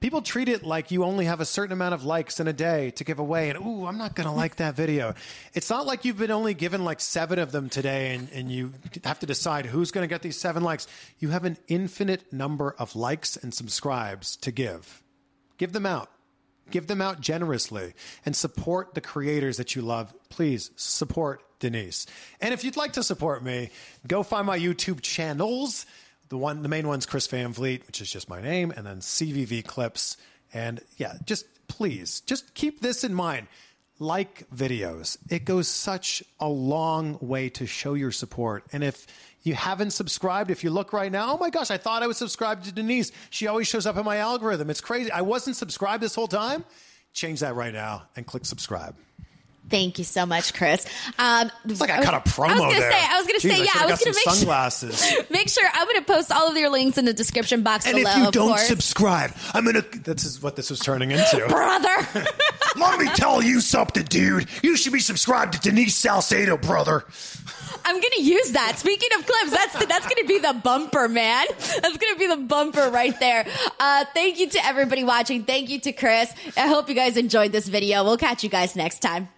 [0.00, 2.90] People treat it like you only have a certain amount of likes in a day
[2.92, 5.12] to give away, and ooh, I'm not gonna like that video.
[5.52, 8.72] It's not like you've been only given like seven of them today, and, and you
[9.04, 10.86] have to decide who's gonna get these seven likes.
[11.18, 15.02] You have an infinite number of likes and subscribes to give.
[15.58, 16.10] Give them out.
[16.70, 17.92] Give them out generously
[18.24, 20.14] and support the creators that you love.
[20.30, 22.06] Please support Denise.
[22.40, 23.68] And if you'd like to support me,
[24.06, 25.84] go find my YouTube channels.
[26.30, 29.00] The one, the main one's Chris Van Vliet, which is just my name, and then
[29.00, 30.16] CVV Clips.
[30.54, 33.48] And yeah, just please, just keep this in mind.
[33.98, 38.64] Like videos, it goes such a long way to show your support.
[38.72, 39.06] And if
[39.42, 42.16] you haven't subscribed, if you look right now, oh my gosh, I thought I was
[42.16, 43.12] subscribed to Denise.
[43.28, 44.70] She always shows up in my algorithm.
[44.70, 45.10] It's crazy.
[45.10, 46.64] I wasn't subscribed this whole time.
[47.12, 48.94] Change that right now and click subscribe.
[49.70, 50.84] Thank you so much, Chris.
[51.18, 52.90] Um, it's like I, cut a promo I was gonna there.
[52.90, 55.06] Say, I was going to say, yeah, I, was going to make sunglasses.
[55.08, 57.86] Sure, make sure I'm going to post all of your links in the description box
[57.86, 58.10] and below.
[58.10, 58.66] if you don't course.
[58.66, 59.98] subscribe, I'm going to.
[60.00, 61.94] This is what this was turning into, brother.
[62.76, 64.48] Let me tell you something, dude.
[64.62, 67.04] You should be subscribed to Denise Salcedo, brother.
[67.84, 68.78] I'm gonna use that.
[68.78, 71.46] Speaking of clips, that's the, that's gonna be the bumper, man.
[71.48, 73.46] That's gonna be the bumper right there.
[73.78, 75.44] Uh, thank you to everybody watching.
[75.44, 76.32] Thank you to Chris.
[76.56, 78.04] I hope you guys enjoyed this video.
[78.04, 79.28] We'll catch you guys next time.